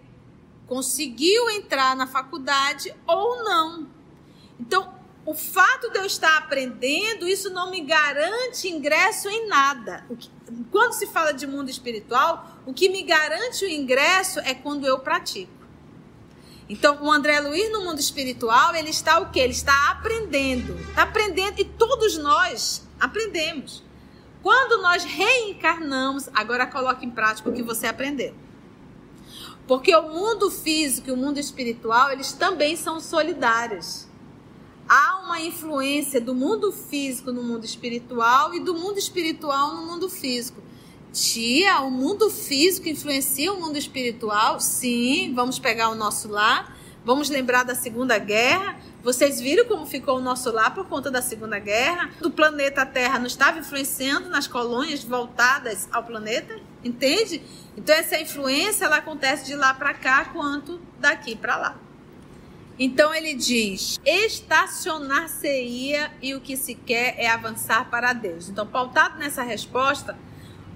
conseguiu 0.67 1.49
entrar 1.49 1.95
na 1.95 2.05
faculdade 2.05 2.93
ou 3.07 3.43
não. 3.43 3.87
Então, 4.59 4.98
o 5.25 5.33
fato 5.33 5.91
de 5.91 5.99
eu 5.99 6.05
estar 6.05 6.37
aprendendo, 6.37 7.27
isso 7.27 7.49
não 7.49 7.69
me 7.69 7.81
garante 7.81 8.67
ingresso 8.67 9.29
em 9.29 9.47
nada. 9.47 10.05
quando 10.71 10.93
se 10.93 11.07
fala 11.07 11.31
de 11.31 11.45
mundo 11.45 11.69
espiritual, 11.69 12.59
o 12.65 12.73
que 12.73 12.89
me 12.89 13.03
garante 13.03 13.65
o 13.65 13.69
ingresso 13.69 14.39
é 14.39 14.53
quando 14.53 14.87
eu 14.87 14.99
pratico. 14.99 15.59
Então, 16.67 17.03
o 17.03 17.11
André 17.11 17.39
Luiz 17.39 17.71
no 17.71 17.83
mundo 17.83 17.99
espiritual, 17.99 18.75
ele 18.75 18.91
está 18.91 19.19
o 19.19 19.31
quê? 19.31 19.39
Ele 19.39 19.53
está 19.53 19.89
aprendendo. 19.89 20.79
Está 20.89 21.03
aprendendo 21.03 21.59
e 21.59 21.65
todos 21.65 22.17
nós 22.17 22.87
aprendemos. 22.99 23.83
Quando 24.41 24.81
nós 24.81 25.03
reencarnamos, 25.03 26.29
agora 26.33 26.67
coloque 26.67 27.05
em 27.05 27.09
prática 27.09 27.49
o 27.49 27.53
que 27.53 27.63
você 27.63 27.87
aprendeu. 27.87 28.35
Porque 29.67 29.95
o 29.95 30.09
mundo 30.09 30.49
físico 30.49 31.09
e 31.09 31.11
o 31.11 31.17
mundo 31.17 31.39
espiritual, 31.39 32.11
eles 32.11 32.33
também 32.33 32.75
são 32.75 32.99
solidários. 32.99 34.08
Há 34.89 35.19
uma 35.23 35.39
influência 35.39 36.19
do 36.19 36.33
mundo 36.33 36.71
físico 36.71 37.31
no 37.31 37.43
mundo 37.43 37.63
espiritual 37.63 38.55
e 38.55 38.59
do 38.59 38.73
mundo 38.73 38.97
espiritual 38.97 39.75
no 39.75 39.85
mundo 39.85 40.09
físico. 40.09 40.63
Tia, 41.13 41.81
o 41.81 41.91
mundo 41.91 42.27
físico 42.31 42.89
influencia 42.89 43.53
o 43.53 43.61
mundo 43.61 43.77
espiritual? 43.77 44.59
Sim, 44.59 45.31
vamos 45.35 45.59
pegar 45.59 45.89
o 45.89 45.95
nosso 45.95 46.27
lar, 46.27 46.75
vamos 47.05 47.29
lembrar 47.29 47.61
da 47.61 47.75
Segunda 47.75 48.17
Guerra, 48.17 48.79
vocês 49.03 49.39
viram 49.39 49.65
como 49.65 49.85
ficou 49.85 50.17
o 50.17 50.21
nosso 50.21 50.51
lar 50.51 50.73
por 50.73 50.85
conta 50.87 51.09
da 51.09 51.21
Segunda 51.21 51.57
Guerra? 51.57 52.09
Do 52.19 52.29
planeta 52.29 52.85
Terra 52.85 53.17
não 53.17 53.27
estava 53.27 53.59
influenciando 53.59 54.27
nas 54.27 54.45
colônias 54.45 55.03
voltadas 55.03 55.87
ao 55.91 56.03
planeta? 56.03 56.59
Entende? 56.83 57.41
Então 57.77 57.95
essa 57.95 58.19
influência 58.19 58.85
ela 58.85 58.97
acontece 58.97 59.45
de 59.45 59.55
lá 59.55 59.73
para 59.73 59.93
cá 59.93 60.25
quanto 60.25 60.81
daqui 60.99 61.35
para 61.35 61.55
lá. 61.55 61.88
Então 62.79 63.13
ele 63.13 63.33
diz: 63.33 63.99
estacionar-se-ia 64.05 66.13
e 66.21 66.33
o 66.33 66.39
que 66.39 66.55
se 66.55 66.73
quer 66.73 67.15
é 67.17 67.27
avançar 67.27 67.89
para 67.89 68.13
Deus. 68.13 68.47
Então, 68.47 68.65
pautado 68.65 69.19
nessa 69.19 69.43
resposta, 69.43 70.17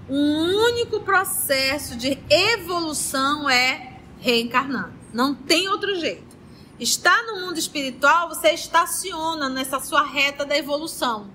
um 0.08 0.66
único 0.66 1.00
processo 1.00 1.96
de 1.96 2.18
evolução 2.28 3.48
é 3.48 3.94
reencarnar. 4.20 4.92
Não 5.14 5.34
tem 5.34 5.66
outro 5.68 5.98
jeito. 5.98 6.34
está 6.78 7.22
no 7.22 7.40
mundo 7.40 7.58
espiritual, 7.58 8.28
você 8.28 8.50
estaciona 8.50 9.48
nessa 9.48 9.80
sua 9.80 10.02
reta 10.02 10.44
da 10.44 10.56
evolução. 10.56 11.30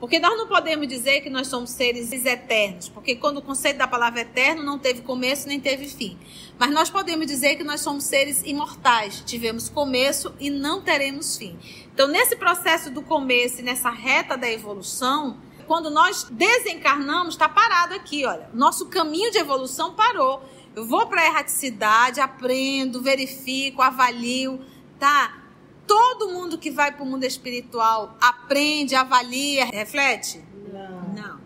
Porque 0.00 0.20
nós 0.20 0.36
não 0.38 0.46
podemos 0.46 0.86
dizer 0.86 1.20
que 1.22 1.30
nós 1.30 1.48
somos 1.48 1.70
seres 1.70 2.12
eternos, 2.12 2.88
porque 2.88 3.16
quando 3.16 3.38
o 3.38 3.42
conceito 3.42 3.78
da 3.78 3.88
palavra 3.88 4.20
eterno 4.20 4.62
não 4.62 4.78
teve 4.78 5.02
começo 5.02 5.48
nem 5.48 5.58
teve 5.58 5.88
fim. 5.88 6.16
Mas 6.56 6.70
nós 6.70 6.88
podemos 6.88 7.26
dizer 7.26 7.56
que 7.56 7.64
nós 7.64 7.80
somos 7.80 8.04
seres 8.04 8.42
imortais, 8.44 9.22
tivemos 9.26 9.68
começo 9.68 10.32
e 10.38 10.50
não 10.50 10.80
teremos 10.80 11.36
fim. 11.36 11.58
Então, 11.92 12.06
nesse 12.06 12.36
processo 12.36 12.90
do 12.92 13.02
começo 13.02 13.60
e 13.60 13.62
nessa 13.62 13.90
reta 13.90 14.36
da 14.36 14.48
evolução, 14.48 15.36
quando 15.66 15.90
nós 15.90 16.26
desencarnamos, 16.30 17.34
está 17.34 17.48
parado 17.48 17.94
aqui, 17.94 18.24
olha. 18.24 18.48
Nosso 18.54 18.86
caminho 18.86 19.30
de 19.30 19.38
evolução 19.38 19.94
parou. 19.94 20.42
Eu 20.74 20.86
vou 20.86 21.06
para 21.06 21.22
a 21.22 21.26
erraticidade, 21.26 22.20
aprendo, 22.20 23.02
verifico, 23.02 23.82
avalio, 23.82 24.60
tá? 24.98 25.47
Todo 25.88 26.28
mundo 26.28 26.58
que 26.58 26.70
vai 26.70 26.92
para 26.92 27.02
o 27.02 27.06
mundo 27.06 27.24
espiritual 27.24 28.14
aprende, 28.20 28.94
avalia, 28.94 29.64
reflete? 29.64 30.44
Não. 30.70 31.14
Não. 31.14 31.40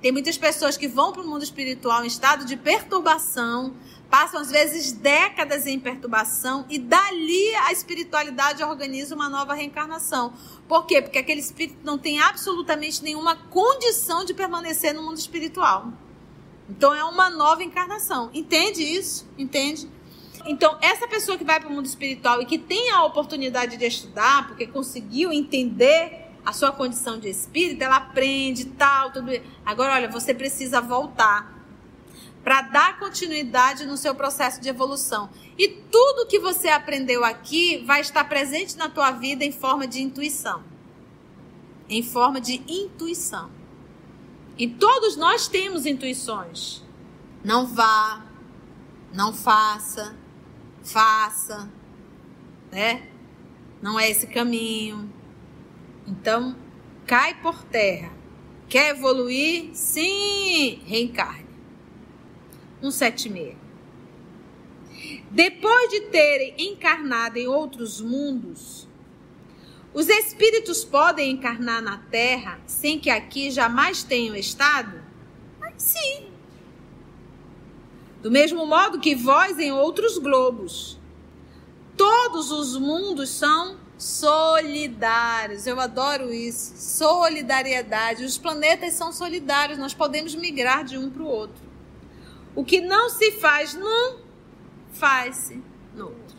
Tem 0.00 0.12
muitas 0.12 0.36
pessoas 0.38 0.76
que 0.76 0.86
vão 0.86 1.10
para 1.10 1.22
o 1.22 1.26
mundo 1.26 1.42
espiritual 1.42 2.04
em 2.04 2.06
estado 2.06 2.44
de 2.44 2.56
perturbação, 2.56 3.74
passam 4.08 4.40
às 4.40 4.50
vezes 4.50 4.92
décadas 4.92 5.66
em 5.66 5.80
perturbação 5.80 6.64
e 6.68 6.78
dali 6.78 7.54
a 7.66 7.72
espiritualidade 7.72 8.62
organiza 8.62 9.14
uma 9.14 9.28
nova 9.28 9.54
reencarnação. 9.54 10.32
Por 10.68 10.86
quê? 10.86 11.02
Porque 11.02 11.18
aquele 11.18 11.40
espírito 11.40 11.78
não 11.82 11.98
tem 11.98 12.20
absolutamente 12.20 13.02
nenhuma 13.02 13.34
condição 13.34 14.24
de 14.24 14.34
permanecer 14.34 14.94
no 14.94 15.02
mundo 15.02 15.18
espiritual. 15.18 15.92
Então 16.68 16.94
é 16.94 17.02
uma 17.02 17.30
nova 17.30 17.64
encarnação. 17.64 18.30
Entende 18.32 18.82
isso? 18.82 19.26
Entende? 19.36 19.88
Então, 20.46 20.78
essa 20.80 21.06
pessoa 21.06 21.36
que 21.36 21.44
vai 21.44 21.60
para 21.60 21.68
o 21.68 21.72
mundo 21.72 21.86
espiritual 21.86 22.40
e 22.40 22.46
que 22.46 22.58
tem 22.58 22.90
a 22.90 23.04
oportunidade 23.04 23.76
de 23.76 23.84
estudar, 23.84 24.48
porque 24.48 24.66
conseguiu 24.66 25.32
entender 25.32 26.26
a 26.44 26.52
sua 26.52 26.72
condição 26.72 27.18
de 27.18 27.28
espírito, 27.28 27.82
ela 27.82 27.96
aprende 27.96 28.64
tal, 28.66 29.12
tudo. 29.12 29.30
Agora, 29.64 29.94
olha, 29.94 30.08
você 30.08 30.32
precisa 30.32 30.80
voltar 30.80 31.58
para 32.42 32.62
dar 32.62 32.98
continuidade 32.98 33.84
no 33.84 33.96
seu 33.96 34.14
processo 34.14 34.60
de 34.60 34.68
evolução. 34.68 35.28
E 35.58 35.68
tudo 35.68 36.26
que 36.26 36.38
você 36.38 36.68
aprendeu 36.68 37.24
aqui 37.24 37.84
vai 37.84 38.00
estar 38.00 38.24
presente 38.24 38.76
na 38.76 38.88
tua 38.88 39.10
vida 39.10 39.44
em 39.44 39.52
forma 39.52 39.86
de 39.86 40.00
intuição. 40.00 40.62
Em 41.88 42.02
forma 42.02 42.40
de 42.40 42.62
intuição. 42.66 43.50
E 44.56 44.66
todos 44.66 45.16
nós 45.16 45.46
temos 45.46 45.84
intuições. 45.84 46.82
Não 47.44 47.66
vá, 47.66 48.24
não 49.12 49.32
faça, 49.32 50.16
faça, 50.90 51.70
né? 52.70 53.08
Não 53.80 53.98
é 53.98 54.10
esse 54.10 54.26
caminho. 54.26 55.12
Então, 56.06 56.56
cai 57.06 57.34
por 57.40 57.62
terra. 57.64 58.12
Quer 58.68 58.90
evoluir? 58.96 59.70
Sim, 59.74 60.82
reencarne. 60.86 61.48
176. 62.80 63.56
Depois 65.30 65.90
de 65.90 66.00
terem 66.02 66.54
encarnado 66.58 67.38
em 67.38 67.46
outros 67.46 68.00
mundos, 68.00 68.88
os 69.92 70.08
espíritos 70.08 70.84
podem 70.84 71.32
encarnar 71.32 71.82
na 71.82 71.98
Terra 71.98 72.60
sem 72.66 72.98
que 72.98 73.10
aqui 73.10 73.50
jamais 73.50 74.02
tenham 74.02 74.34
estado? 74.34 75.02
Sim. 75.76 76.37
Do 78.22 78.30
mesmo 78.30 78.66
modo 78.66 78.98
que 78.98 79.14
vós 79.14 79.58
em 79.58 79.72
outros 79.72 80.18
globos. 80.18 80.98
Todos 81.96 82.50
os 82.50 82.76
mundos 82.76 83.30
são 83.30 83.76
solidários. 83.96 85.66
Eu 85.66 85.78
adoro 85.78 86.32
isso. 86.32 86.74
Solidariedade. 86.76 88.24
Os 88.24 88.36
planetas 88.36 88.94
são 88.94 89.12
solidários. 89.12 89.78
Nós 89.78 89.94
podemos 89.94 90.34
migrar 90.34 90.84
de 90.84 90.98
um 90.98 91.10
para 91.10 91.22
o 91.22 91.26
outro. 91.26 91.68
O 92.54 92.64
que 92.64 92.80
não 92.80 93.08
se 93.08 93.32
faz 93.32 93.74
num, 93.74 94.18
faz-se 94.92 95.62
no 95.94 96.06
outro. 96.06 96.36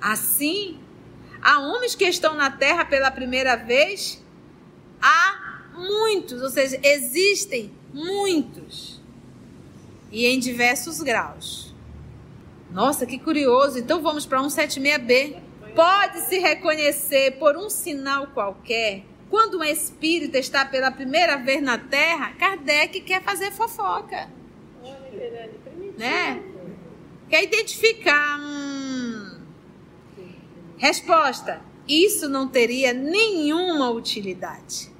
Assim, 0.00 0.78
há 1.40 1.60
homens 1.60 1.94
que 1.94 2.04
estão 2.04 2.34
na 2.34 2.50
Terra 2.50 2.84
pela 2.84 3.10
primeira 3.10 3.56
vez, 3.56 4.22
há 5.00 5.70
muitos, 5.74 6.42
ou 6.42 6.50
seja, 6.50 6.78
existem 6.82 7.72
Muitos. 7.92 9.00
E 10.10 10.26
em 10.26 10.38
diversos 10.38 11.00
graus. 11.00 11.74
Nossa, 12.70 13.06
que 13.06 13.18
curioso. 13.18 13.78
Então 13.78 14.02
vamos 14.02 14.26
para 14.26 14.40
176B. 14.40 15.40
Pode-se 15.74 16.38
reconhecer 16.38 17.38
por 17.38 17.56
um 17.56 17.70
sinal 17.70 18.26
qualquer 18.28 19.04
quando 19.32 19.60
um 19.60 19.64
espírito 19.64 20.36
está 20.36 20.62
pela 20.66 20.90
primeira 20.90 21.38
vez 21.38 21.62
na 21.62 21.78
Terra, 21.78 22.34
Kardec 22.34 23.00
quer 23.00 23.22
fazer 23.22 23.50
fofoca. 23.50 24.28
Né? 25.96 26.42
Quer 27.30 27.42
identificar. 27.42 28.38
Hum. 28.38 29.40
Resposta: 30.76 31.62
isso 31.88 32.28
não 32.28 32.46
teria 32.46 32.92
nenhuma 32.92 33.88
utilidade. 33.88 34.91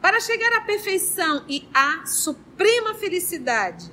Para 0.00 0.20
chegar 0.20 0.52
à 0.52 0.60
perfeição 0.60 1.44
e 1.48 1.68
à 1.74 2.06
suprema 2.06 2.94
felicidade, 2.94 3.90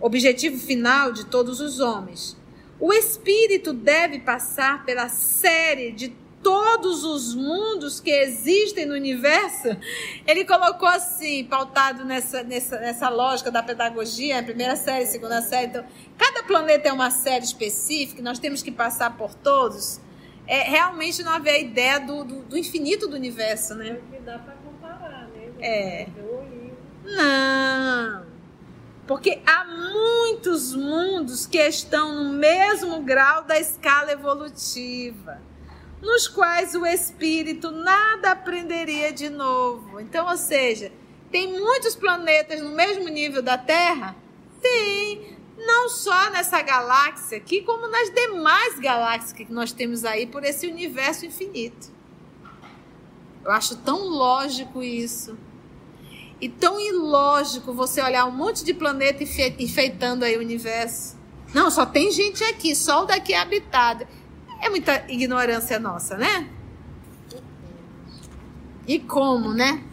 objetivo 0.00 0.58
final 0.58 1.12
de 1.12 1.26
todos 1.26 1.60
os 1.60 1.80
homens, 1.80 2.36
o 2.78 2.92
espírito 2.92 3.72
deve 3.72 4.20
passar 4.20 4.84
pela 4.84 5.08
série 5.08 5.92
de 5.92 6.08
todos 6.42 7.04
os 7.04 7.34
mundos 7.34 8.00
que 8.00 8.10
existem 8.10 8.86
no 8.86 8.94
universo. 8.94 9.68
Ele 10.26 10.44
colocou 10.44 10.88
assim, 10.88 11.44
pautado 11.44 12.04
nessa, 12.04 12.42
nessa, 12.42 12.78
nessa 12.78 13.08
lógica 13.08 13.50
da 13.50 13.62
pedagogia, 13.62 14.42
primeira 14.42 14.76
série, 14.76 15.04
segunda 15.04 15.42
série. 15.42 15.66
Então, 15.66 15.84
cada 16.16 16.42
planeta 16.44 16.88
é 16.88 16.92
uma 16.92 17.10
série 17.10 17.44
específica, 17.44 18.22
nós 18.22 18.38
temos 18.38 18.62
que 18.62 18.70
passar 18.70 19.16
por 19.16 19.34
todos. 19.34 20.00
É, 20.46 20.62
realmente 20.62 21.22
não 21.22 21.32
haver 21.32 21.50
a 21.50 21.58
ideia 21.58 22.00
do, 22.00 22.24
do, 22.24 22.42
do 22.42 22.58
infinito 22.58 23.06
do 23.06 23.14
universo, 23.14 23.74
né? 23.74 24.00
Pra 24.24 24.59
é. 25.62 26.08
Não. 27.04 28.26
Porque 29.06 29.42
há 29.44 29.64
muitos 29.64 30.74
mundos 30.74 31.44
que 31.44 31.58
estão 31.58 32.14
no 32.14 32.32
mesmo 32.32 33.02
grau 33.02 33.42
da 33.42 33.58
escala 33.58 34.12
evolutiva, 34.12 35.42
nos 36.00 36.28
quais 36.28 36.74
o 36.74 36.86
espírito 36.86 37.72
nada 37.72 38.30
aprenderia 38.30 39.12
de 39.12 39.28
novo. 39.28 40.00
Então, 40.00 40.28
ou 40.28 40.36
seja, 40.36 40.92
tem 41.30 41.58
muitos 41.58 41.96
planetas 41.96 42.60
no 42.60 42.70
mesmo 42.70 43.08
nível 43.08 43.42
da 43.42 43.58
Terra? 43.58 44.14
Tem. 44.60 45.38
Não 45.58 45.90
só 45.90 46.30
nessa 46.30 46.62
galáxia 46.62 47.36
aqui, 47.36 47.62
como 47.62 47.86
nas 47.88 48.10
demais 48.10 48.78
galáxias 48.78 49.32
que 49.32 49.52
nós 49.52 49.72
temos 49.72 50.04
aí 50.04 50.26
por 50.26 50.42
esse 50.42 50.66
universo 50.66 51.26
infinito. 51.26 51.90
Eu 53.44 53.50
acho 53.50 53.76
tão 53.76 54.08
lógico 54.08 54.82
isso. 54.82 55.36
E 56.40 56.48
tão 56.48 56.80
ilógico 56.80 57.72
você 57.72 58.00
olhar 58.00 58.24
um 58.26 58.30
monte 58.30 58.64
de 58.64 58.72
planeta 58.72 59.22
enfeitando 59.22 60.24
aí 60.24 60.36
o 60.36 60.40
universo. 60.40 61.16
Não, 61.52 61.70
só 61.70 61.84
tem 61.84 62.10
gente 62.10 62.42
aqui, 62.44 62.74
só 62.74 63.02
o 63.02 63.06
daqui 63.06 63.34
é 63.34 63.38
habitado. 63.38 64.06
É 64.60 64.68
muita 64.68 65.04
ignorância 65.08 65.78
nossa, 65.78 66.16
né? 66.16 66.48
E 68.86 68.98
como, 68.98 69.52
né? 69.52 69.84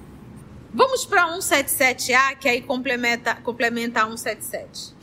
Vamos 0.74 1.06
para 1.06 1.28
177A, 1.36 2.38
que 2.38 2.48
aí 2.48 2.62
complementa, 2.62 3.36
complementa 3.36 4.02
a 4.02 4.06
177. 4.06 4.96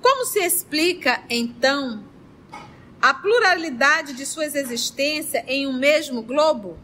Como 0.00 0.24
se 0.24 0.38
explica, 0.40 1.22
então, 1.28 2.04
a 3.00 3.12
pluralidade 3.12 4.14
de 4.14 4.24
suas 4.24 4.54
existências 4.54 5.44
em 5.46 5.66
um 5.66 5.72
mesmo 5.72 6.22
globo? 6.22 6.78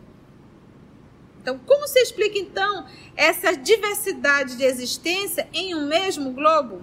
Então, 1.43 1.59
como 1.59 1.89
se 1.89 1.99
explica 1.99 2.39
então 2.39 2.87
essa 3.17 3.57
diversidade 3.57 4.57
de 4.57 4.63
existência 4.63 5.49
em 5.53 5.75
um 5.75 5.89
mesmo 5.89 6.31
globo? 6.31 6.83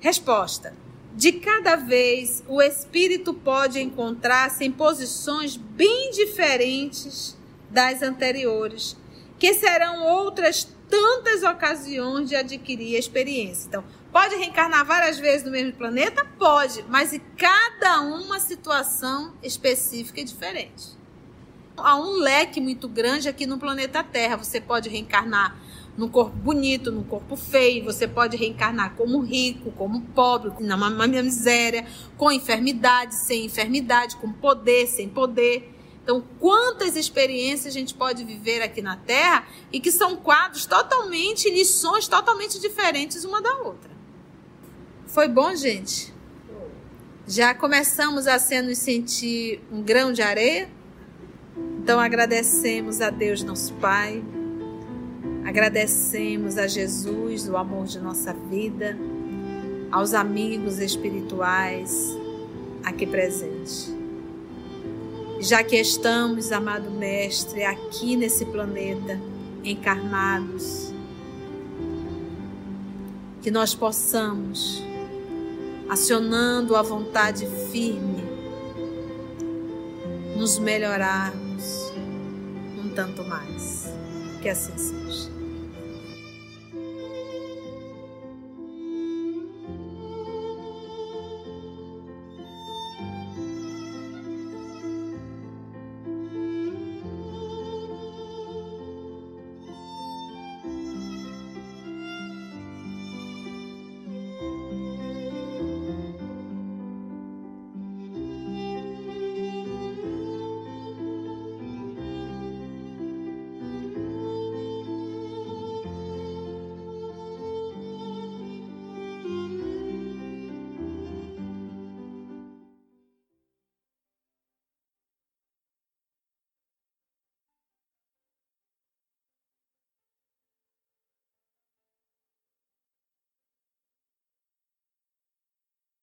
Resposta: 0.00 0.74
De 1.14 1.32
cada 1.32 1.76
vez 1.76 2.42
o 2.48 2.60
espírito 2.60 3.32
pode 3.32 3.78
encontrar-se 3.80 4.64
em 4.64 4.72
posições 4.72 5.56
bem 5.56 6.10
diferentes 6.10 7.36
das 7.70 8.02
anteriores, 8.02 8.96
que 9.38 9.54
serão 9.54 10.02
outras 10.02 10.66
tantas 10.88 11.44
ocasiões 11.44 12.28
de 12.28 12.34
adquirir 12.34 12.98
experiência. 12.98 13.68
Então, 13.68 13.84
pode 14.10 14.34
reencarnar 14.34 14.84
várias 14.84 15.20
vezes 15.20 15.44
no 15.44 15.52
mesmo 15.52 15.72
planeta? 15.74 16.26
Pode, 16.36 16.84
mas 16.88 17.12
em 17.12 17.20
cada 17.36 18.00
uma 18.00 18.40
situação 18.40 19.32
específica 19.40 20.20
e 20.20 20.24
diferente 20.24 20.99
há 21.84 21.96
um 21.96 22.16
leque 22.16 22.60
muito 22.60 22.88
grande 22.88 23.28
aqui 23.28 23.46
no 23.46 23.58
planeta 23.58 24.02
Terra. 24.02 24.36
Você 24.36 24.60
pode 24.60 24.88
reencarnar 24.88 25.56
num 25.96 26.08
corpo 26.08 26.36
bonito, 26.36 26.90
num 26.90 27.02
corpo 27.02 27.36
feio, 27.36 27.84
você 27.84 28.08
pode 28.08 28.36
reencarnar 28.36 28.94
como 28.94 29.20
rico, 29.20 29.70
como 29.72 30.00
pobre, 30.00 30.50
na 30.60 30.76
miséria, 31.22 31.86
com 32.16 32.32
enfermidade, 32.32 33.14
sem 33.14 33.44
enfermidade, 33.44 34.16
com 34.16 34.32
poder, 34.32 34.86
sem 34.86 35.08
poder. 35.08 35.74
Então, 36.02 36.24
quantas 36.38 36.96
experiências 36.96 37.74
a 37.74 37.78
gente 37.78 37.94
pode 37.94 38.24
viver 38.24 38.62
aqui 38.62 38.80
na 38.80 38.96
Terra 38.96 39.46
e 39.70 39.78
que 39.78 39.92
são 39.92 40.16
quadros 40.16 40.64
totalmente, 40.64 41.50
lições 41.50 42.08
totalmente 42.08 42.58
diferentes 42.58 43.24
uma 43.24 43.42
da 43.42 43.54
outra. 43.58 43.90
Foi 45.06 45.28
bom, 45.28 45.54
gente? 45.54 46.14
Já 47.26 47.54
começamos 47.54 48.26
a 48.26 48.38
se 48.38 48.60
nos 48.62 48.78
sentir 48.78 49.62
um 49.70 49.82
grão 49.82 50.12
de 50.12 50.22
areia? 50.22 50.68
Então 51.82 51.98
agradecemos 51.98 53.00
a 53.00 53.08
Deus, 53.08 53.42
nosso 53.42 53.72
Pai. 53.74 54.22
Agradecemos 55.46 56.58
a 56.58 56.66
Jesus, 56.66 57.48
o 57.48 57.56
amor 57.56 57.86
de 57.86 57.98
nossa 57.98 58.34
vida, 58.34 58.98
aos 59.90 60.12
amigos 60.12 60.78
espirituais 60.78 62.14
aqui 62.84 63.06
presentes. 63.06 63.90
Já 65.40 65.64
que 65.64 65.74
estamos, 65.74 66.52
amado 66.52 66.90
Mestre, 66.90 67.64
aqui 67.64 68.14
nesse 68.14 68.44
planeta, 68.44 69.18
encarnados, 69.64 70.92
que 73.40 73.50
nós 73.50 73.74
possamos, 73.74 74.84
acionando 75.88 76.76
a 76.76 76.82
vontade 76.82 77.46
firme, 77.72 78.22
nos 80.36 80.58
melhorarmos 80.58 81.49
um 81.49 81.49
tanto 82.94 83.24
mais. 83.24 83.92
Que 84.42 84.48
assim 84.48 84.76
seja. 84.76 85.29